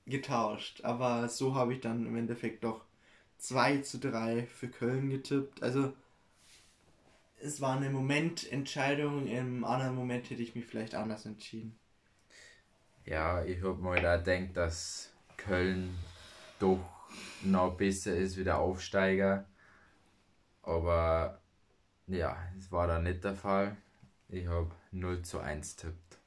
getauscht. 0.05 0.85
Aber 0.85 1.29
so 1.29 1.55
habe 1.55 1.75
ich 1.75 1.81
dann 1.81 2.07
im 2.07 2.17
Endeffekt 2.17 2.65
doch 2.65 2.85
2 3.39 3.79
zu 3.79 3.99
3 3.99 4.47
für 4.47 4.69
Köln 4.69 5.11
getippt. 5.11 5.63
Also 5.63 5.95
es 7.45 7.61
war 7.61 7.77
eine 7.77 7.91
Momententscheidung, 7.91 9.27
im 9.27 9.65
anderen 9.65 9.95
Moment 9.95 10.31
hätte 10.31 10.43
ich 10.43 10.55
mich 10.55 10.65
vielleicht 10.65 10.95
anders 10.95 11.27
entschieden. 11.27 11.79
Ja, 13.05 13.45
ich 13.45 13.63
habe 13.63 13.75
mal 13.83 14.01
da 14.01 14.17
gedacht, 14.17 14.57
dass 14.57 15.13
Köln 15.37 15.95
doch 16.59 16.81
noch 17.43 17.77
besser 17.77 18.17
ist 18.17 18.39
wie 18.39 18.45
der 18.45 18.59
Aufsteiger. 18.59 19.45
Aber 20.63 21.39
ja, 22.07 22.37
es 22.59 22.73
war 22.73 22.87
da 22.87 22.99
nicht 22.99 23.23
der 23.23 23.35
Fall. 23.35 23.77
Ich 24.29 24.47
habe 24.47 24.71
0 24.93 25.21
zu 25.21 25.41
1 25.41 25.77
tippt. 25.77 26.19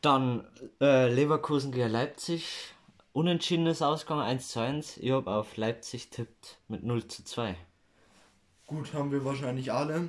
Dann 0.00 0.48
äh, 0.80 1.12
Leverkusen 1.12 1.70
gegen 1.70 1.90
Leipzig. 1.90 2.74
Unentschiedenes 3.12 3.82
Ausgang 3.82 4.20
1 4.20 4.48
zu 4.48 4.60
1. 4.60 4.96
Ich 4.96 5.10
habe 5.10 5.30
auf 5.30 5.58
Leipzig 5.58 6.08
tippt 6.08 6.58
mit 6.68 6.82
0 6.82 7.06
zu 7.08 7.24
2. 7.24 7.56
Gut, 8.66 8.94
haben 8.94 9.12
wir 9.12 9.22
wahrscheinlich 9.24 9.70
alle. 9.70 10.08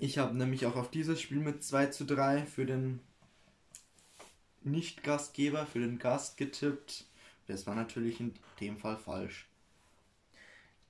Ich 0.00 0.18
habe 0.18 0.36
nämlich 0.36 0.66
auch 0.66 0.76
auf 0.76 0.90
dieses 0.90 1.20
Spiel 1.20 1.38
mit 1.38 1.64
2 1.64 1.86
zu 1.86 2.04
3 2.04 2.44
für 2.44 2.66
den 2.66 3.00
Nicht-Gastgeber, 4.62 5.66
für 5.66 5.80
den 5.80 5.98
Gast 5.98 6.36
getippt. 6.36 7.04
Das 7.46 7.66
war 7.66 7.74
natürlich 7.74 8.20
in 8.20 8.34
dem 8.60 8.76
Fall 8.76 8.96
falsch. 8.96 9.48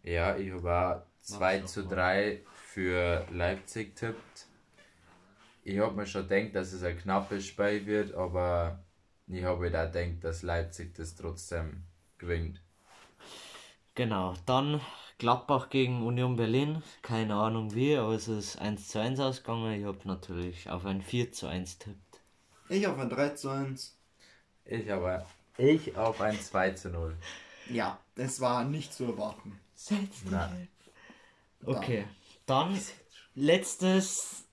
Ja, 0.02 0.36
ich 0.36 0.52
habe 0.52 1.06
2 1.22 1.60
zu 1.60 1.86
3 1.86 2.42
für 2.66 3.26
Leipzig 3.30 3.94
tippt. 3.96 4.46
ich 5.64 5.78
habe 5.78 5.94
mir 5.94 6.06
schon 6.06 6.26
gedacht, 6.26 6.54
dass 6.54 6.72
es 6.72 6.82
ein 6.82 6.98
knappes 6.98 7.46
Spiel 7.46 7.86
wird, 7.86 8.14
aber 8.14 8.82
ich 9.26 9.44
habe 9.44 9.56
auch 9.56 9.60
gedacht, 9.60 10.24
dass 10.24 10.42
Leipzig 10.42 10.94
das 10.94 11.14
trotzdem 11.14 11.84
gewinnt. 12.16 12.62
Genau, 13.94 14.34
dann 14.46 14.80
Gladbach 15.18 15.68
gegen 15.68 16.06
Union 16.06 16.36
Berlin. 16.36 16.82
Keine 17.02 17.34
Ahnung 17.34 17.74
wie, 17.74 17.96
aber 17.96 18.12
es 18.12 18.28
ist 18.28 18.56
1 18.58 18.88
zu 18.88 19.00
1 19.00 19.18
ausgegangen. 19.18 19.80
Ich 19.80 19.84
habe 19.84 19.98
natürlich 20.04 20.70
auf 20.70 20.86
ein 20.86 21.02
4 21.02 21.32
zu 21.32 21.48
1 21.48 21.78
tippt. 21.78 22.20
Ich 22.68 22.86
auf 22.86 22.98
ein 22.98 23.10
3 23.10 23.30
zu 23.30 23.50
1. 23.50 23.96
Ich 24.64 24.92
aber, 24.92 25.26
ich 25.56 25.96
auf 25.96 26.20
ein 26.20 26.40
2 26.40 26.70
zu 26.72 26.90
0. 26.90 27.16
Ja, 27.70 27.98
es 28.14 28.40
war 28.40 28.64
nicht 28.64 28.94
zu 28.94 29.04
erwarten. 29.04 29.58
Nein. 30.30 30.68
Okay, 31.64 32.04
dann 32.46 32.78
letztes 33.34 34.44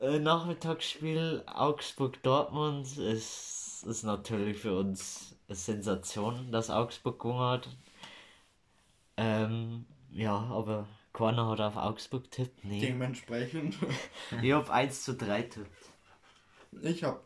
äh, 0.00 0.18
Nachmittagsspiel 0.18 1.42
Augsburg-Dortmund. 1.46 2.98
Es 2.98 3.82
ist 3.84 4.02
natürlich 4.04 4.58
für 4.58 4.78
uns 4.78 5.36
eine 5.48 5.56
Sensation, 5.56 6.52
dass 6.52 6.70
Augsburg 6.70 7.18
gewonnen 7.18 7.40
hat. 7.40 7.68
Ähm, 9.16 9.86
ja, 10.14 10.34
aber 10.34 10.86
keiner 11.12 11.48
hat 11.48 11.60
auf 11.60 11.76
Augsburg 11.76 12.30
tippt. 12.30 12.64
Nee. 12.64 12.80
Dementsprechend. 12.80 13.76
Ich 14.42 14.52
hab 14.52 14.70
1 14.70 15.04
zu 15.04 15.14
3 15.14 15.42
tippt. 15.42 15.92
Ich 16.82 17.04
hab. 17.04 17.24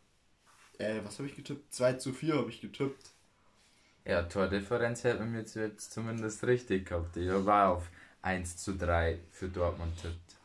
Äh, 0.78 1.00
was 1.04 1.18
habe 1.18 1.28
ich 1.28 1.36
getippt? 1.36 1.72
2 1.72 1.94
zu 1.94 2.12
4 2.12 2.34
habe 2.34 2.50
ich 2.50 2.60
getippt. 2.60 3.10
Ja, 4.04 4.22
Tordifferenz 4.22 5.04
hätten 5.04 5.32
wir 5.32 5.40
jetzt, 5.40 5.54
jetzt 5.54 5.92
zumindest 5.92 6.44
richtig 6.44 6.88
gehabt. 6.88 7.16
Ich 7.16 7.28
war 7.28 7.72
auf 7.72 7.90
1 8.22 8.56
zu 8.56 8.76
3 8.76 9.20
für 9.30 9.48
Dortmund 9.48 9.92
tippt. 10.00 10.36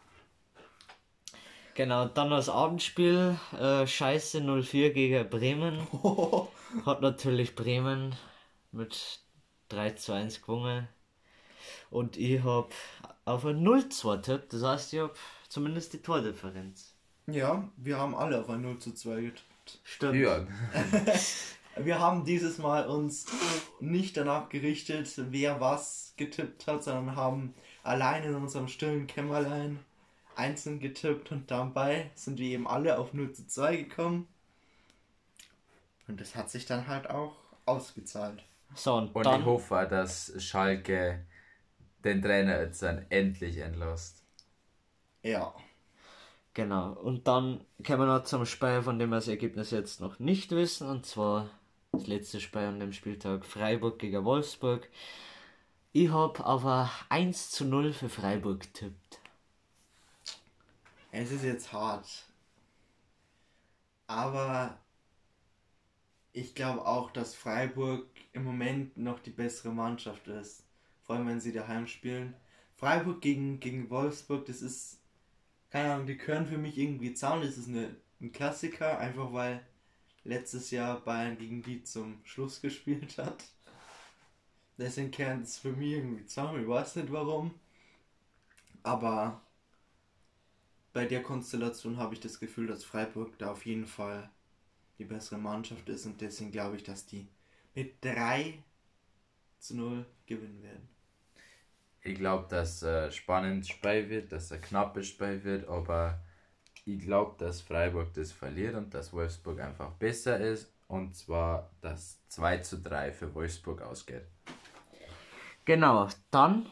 Genau, 1.76 2.06
dann 2.06 2.30
das 2.30 2.50
Abendspiel. 2.50 3.38
Äh, 3.58 3.88
Scheiße 3.88 4.42
04 4.42 4.94
gegen 4.94 5.30
Bremen. 5.30 5.88
Hat 6.86 7.02
natürlich 7.02 7.56
Bremen 7.56 8.16
mit 8.72 9.22
3 9.70 9.92
zu 9.92 10.14
1 10.14 10.42
gewonnen. 10.42 10.88
Und 11.90 12.18
ich 12.18 12.44
hab 12.44 12.74
auf 13.26 13.46
ein 13.46 13.64
0 13.64 13.90
2 13.90 14.18
tippt. 14.18 14.54
Das 14.54 14.64
heißt, 14.64 14.94
ich 14.94 15.00
hab 15.00 15.16
zumindest 15.50 15.94
die 15.94 16.02
Tordifferenz. 16.02 16.94
Ja, 17.28 17.70
wir 17.78 17.98
haben 17.98 18.16
alle 18.16 18.40
auf 18.40 18.50
ein 18.50 18.62
0 18.62 18.80
zu 18.80 18.94
2 18.94 19.22
getippt. 19.22 19.80
Stimmt. 19.84 20.16
Ja, 20.16 20.46
Wir 21.76 22.00
haben 22.00 22.24
dieses 22.24 22.60
Mal 22.60 22.86
uns 22.88 23.26
nicht 23.80 24.16
danach 24.16 24.50
gerichtet, 24.50 25.12
wer 25.18 25.60
was 25.60 26.14
getippt 26.18 26.68
hat, 26.68 26.84
sondern 26.84 27.16
haben 27.16 27.56
allein 27.82 28.24
in 28.24 28.36
unserem 28.36 28.68
stillen 28.68 29.08
Kämmerlein 29.08 29.80
einzeln 30.36 30.80
getippt 30.80 31.32
und 31.32 31.50
dabei 31.50 32.12
sind 32.16 32.38
wir 32.38 32.50
eben 32.50 32.68
alle 32.68 33.00
auf 33.00 33.14
0 33.14 33.34
zu 33.34 33.48
2 33.48 33.76
gekommen. 33.78 34.28
Und 36.08 36.22
das 36.22 36.36
hat 36.36 36.52
sich 36.52 36.66
dann 36.66 36.88
halt 36.88 37.10
auch 37.10 37.36
ausgezahlt. 37.66 38.44
So, 38.76 38.96
und, 38.96 39.16
und 39.16 39.26
dann. 39.26 39.42
ich 39.42 39.46
hoffe, 39.46 39.88
dass 39.90 40.34
Schalke 40.38 41.26
den 42.04 42.22
Trainer 42.22 42.62
jetzt 42.62 42.82
dann 42.82 43.06
endlich 43.10 43.58
entlässt. 43.58 44.24
Ja. 45.24 45.54
Genau. 46.54 46.94
Und 46.94 47.28
dann 47.28 47.66
kommen 47.86 48.02
wir 48.02 48.06
noch 48.06 48.24
zum 48.24 48.46
Spiel, 48.46 48.82
von 48.82 49.00
dem 49.00 49.10
wir 49.10 49.18
das 49.18 49.28
Ergebnis 49.28 49.72
jetzt 49.72 50.02
noch 50.02 50.20
nicht 50.20 50.52
wissen. 50.52 50.88
Und 50.88 51.06
zwar 51.06 51.50
das 51.92 52.08
letzte 52.08 52.40
Spiel 52.40 52.62
an 52.62 52.80
dem 52.80 52.94
Spieltag 52.94 53.46
Freiburg 53.46 54.00
gegen 54.00 54.24
Wolfsburg. 54.26 54.90
Ich 55.94 56.10
habe 56.10 56.46
auf 56.46 56.66
ein 56.66 56.90
1 57.10 57.52
zu 57.52 57.66
0 57.66 57.94
für 57.94 58.10
Freiburg 58.10 58.62
getippt. 58.62 59.20
Es 61.12 61.32
ist 61.32 61.44
jetzt 61.44 61.72
hart. 61.72 62.26
Aber 64.08 64.80
ich 66.32 66.56
glaube 66.56 66.86
auch, 66.86 67.12
dass 67.12 67.36
Freiburg 67.36 68.08
im 68.34 68.44
Moment 68.44 68.98
noch 68.98 69.20
die 69.20 69.30
bessere 69.30 69.72
Mannschaft 69.72 70.28
ist. 70.28 70.63
Vor 71.14 71.20
allem, 71.20 71.28
wenn 71.28 71.42
sie 71.42 71.54
daheim 71.54 71.86
spielen. 71.86 72.34
Freiburg 72.76 73.22
gegen, 73.22 73.60
gegen 73.60 73.88
Wolfsburg, 73.92 74.48
das 74.48 74.64
ist, 74.64 74.98
keine 75.70 75.94
Ahnung, 75.94 76.08
die 76.08 76.18
gehören 76.18 76.48
für 76.48 76.58
mich 76.58 76.76
irgendwie 76.76 77.14
zusammen. 77.14 77.44
Das 77.44 77.56
ist 77.56 77.68
eine, 77.68 77.96
ein 78.20 78.32
Klassiker, 78.32 78.98
einfach 78.98 79.32
weil 79.32 79.64
letztes 80.24 80.72
Jahr 80.72 81.02
Bayern 81.02 81.38
gegen 81.38 81.62
die 81.62 81.84
zum 81.84 82.18
Schluss 82.24 82.62
gespielt 82.62 83.20
hat. 83.20 83.44
Deswegen 84.80 85.12
kehren 85.12 85.44
es 85.44 85.60
für 85.60 85.74
mich 85.74 85.92
irgendwie 85.92 86.26
zusammen. 86.26 86.64
Ich 86.64 86.68
weiß 86.68 86.96
nicht 86.96 87.12
warum. 87.12 87.54
Aber 88.82 89.40
bei 90.94 91.06
der 91.06 91.22
Konstellation 91.22 91.98
habe 91.98 92.16
ich 92.16 92.22
das 92.22 92.40
Gefühl, 92.40 92.66
dass 92.66 92.84
Freiburg 92.84 93.38
da 93.38 93.52
auf 93.52 93.68
jeden 93.68 93.86
Fall 93.86 94.32
die 94.98 95.06
bessere 95.06 95.38
Mannschaft 95.38 95.88
ist 95.90 96.08
und 96.08 96.20
deswegen 96.22 96.52
glaube 96.52 96.78
ich, 96.78 96.82
dass 96.82 97.06
die 97.06 97.28
mit 97.76 98.04
3 98.04 98.64
zu 99.60 99.76
0 99.76 100.08
gewinnen 100.26 100.64
werden. 100.64 100.93
Ich 102.04 102.16
glaube, 102.16 102.48
dass 102.50 102.84
ein 102.84 103.12
spannendes 103.12 103.70
Spiel 103.70 104.10
wird, 104.10 104.32
dass 104.32 104.52
ein 104.52 104.62
knappes 104.62 105.08
Spiel 105.08 105.44
wird, 105.44 105.68
aber 105.70 106.20
ich 106.84 107.00
glaube, 107.00 107.36
dass 107.38 107.62
Freiburg 107.62 108.14
das 108.14 108.34
verliert 108.34 108.76
und 108.76 108.94
dass 108.94 109.14
Wolfsburg 109.14 109.62
einfach 109.62 109.92
besser 109.92 110.38
ist 110.38 110.70
und 110.90 111.16
zwar, 111.16 111.70
dass 111.80 112.20
2 112.28 112.58
zu 112.58 112.82
3 112.82 113.14
für 113.14 113.34
Wolfsburg 113.34 113.82
ausgeht. 113.82 114.26
Genau, 115.64 116.10
dann, 116.30 116.66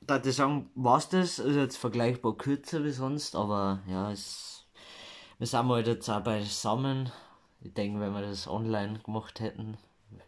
da 0.00 0.20
ich 0.22 0.34
sagen, 0.34 0.68
war's 0.74 1.08
das. 1.08 1.38
Ist 1.38 1.54
jetzt 1.54 1.76
vergleichbar 1.76 2.36
kürzer 2.36 2.82
wie 2.82 2.90
sonst, 2.90 3.36
aber 3.36 3.82
ja, 3.86 4.10
es, 4.10 4.66
wir 5.38 5.46
sind 5.46 5.68
halt 5.68 5.86
jetzt 5.86 6.08
auch 6.08 6.24
beisammen. 6.24 7.12
Ich 7.60 7.72
denke, 7.72 8.00
wenn 8.00 8.12
wir 8.12 8.22
das 8.22 8.48
online 8.48 8.98
gemacht 8.98 9.38
hätten, 9.38 9.78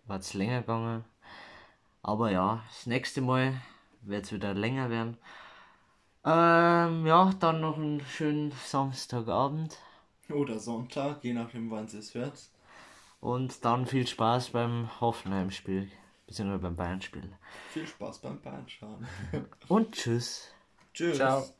wäre 0.06 0.20
es 0.20 0.32
länger 0.32 0.60
gegangen. 0.60 1.04
Aber 2.02 2.30
ja, 2.30 2.62
das 2.68 2.86
nächste 2.86 3.20
Mal 3.20 3.60
wird 4.06 4.24
es 4.26 4.32
wieder 4.32 4.54
länger 4.54 4.90
werden. 4.90 5.18
Ähm, 6.24 7.06
ja, 7.06 7.32
dann 7.40 7.60
noch 7.62 7.76
einen 7.78 8.00
schönen 8.04 8.50
Samstagabend 8.52 9.78
Oder 10.28 10.58
Sonntag, 10.58 11.24
je 11.24 11.32
nachdem, 11.32 11.70
wann 11.70 11.86
es 11.86 12.12
hört. 12.14 12.50
und 13.20 13.64
dann 13.64 13.86
viel 13.86 14.06
Spaß 14.06 14.50
beim 14.50 14.88
Hoffenheim-Spiel, 15.00 15.90
beziehungsweise 16.26 16.60
beim 16.62 16.76
Bayern-Spiel. 16.76 17.36
Viel 17.66 17.86
Spaß 17.86 18.20
beim 18.20 18.40
Bahnschauen. 18.40 19.06
Und 19.68 19.92
tschüss. 19.94 20.54
Tschüss. 20.94 21.16
Ciao. 21.16 21.54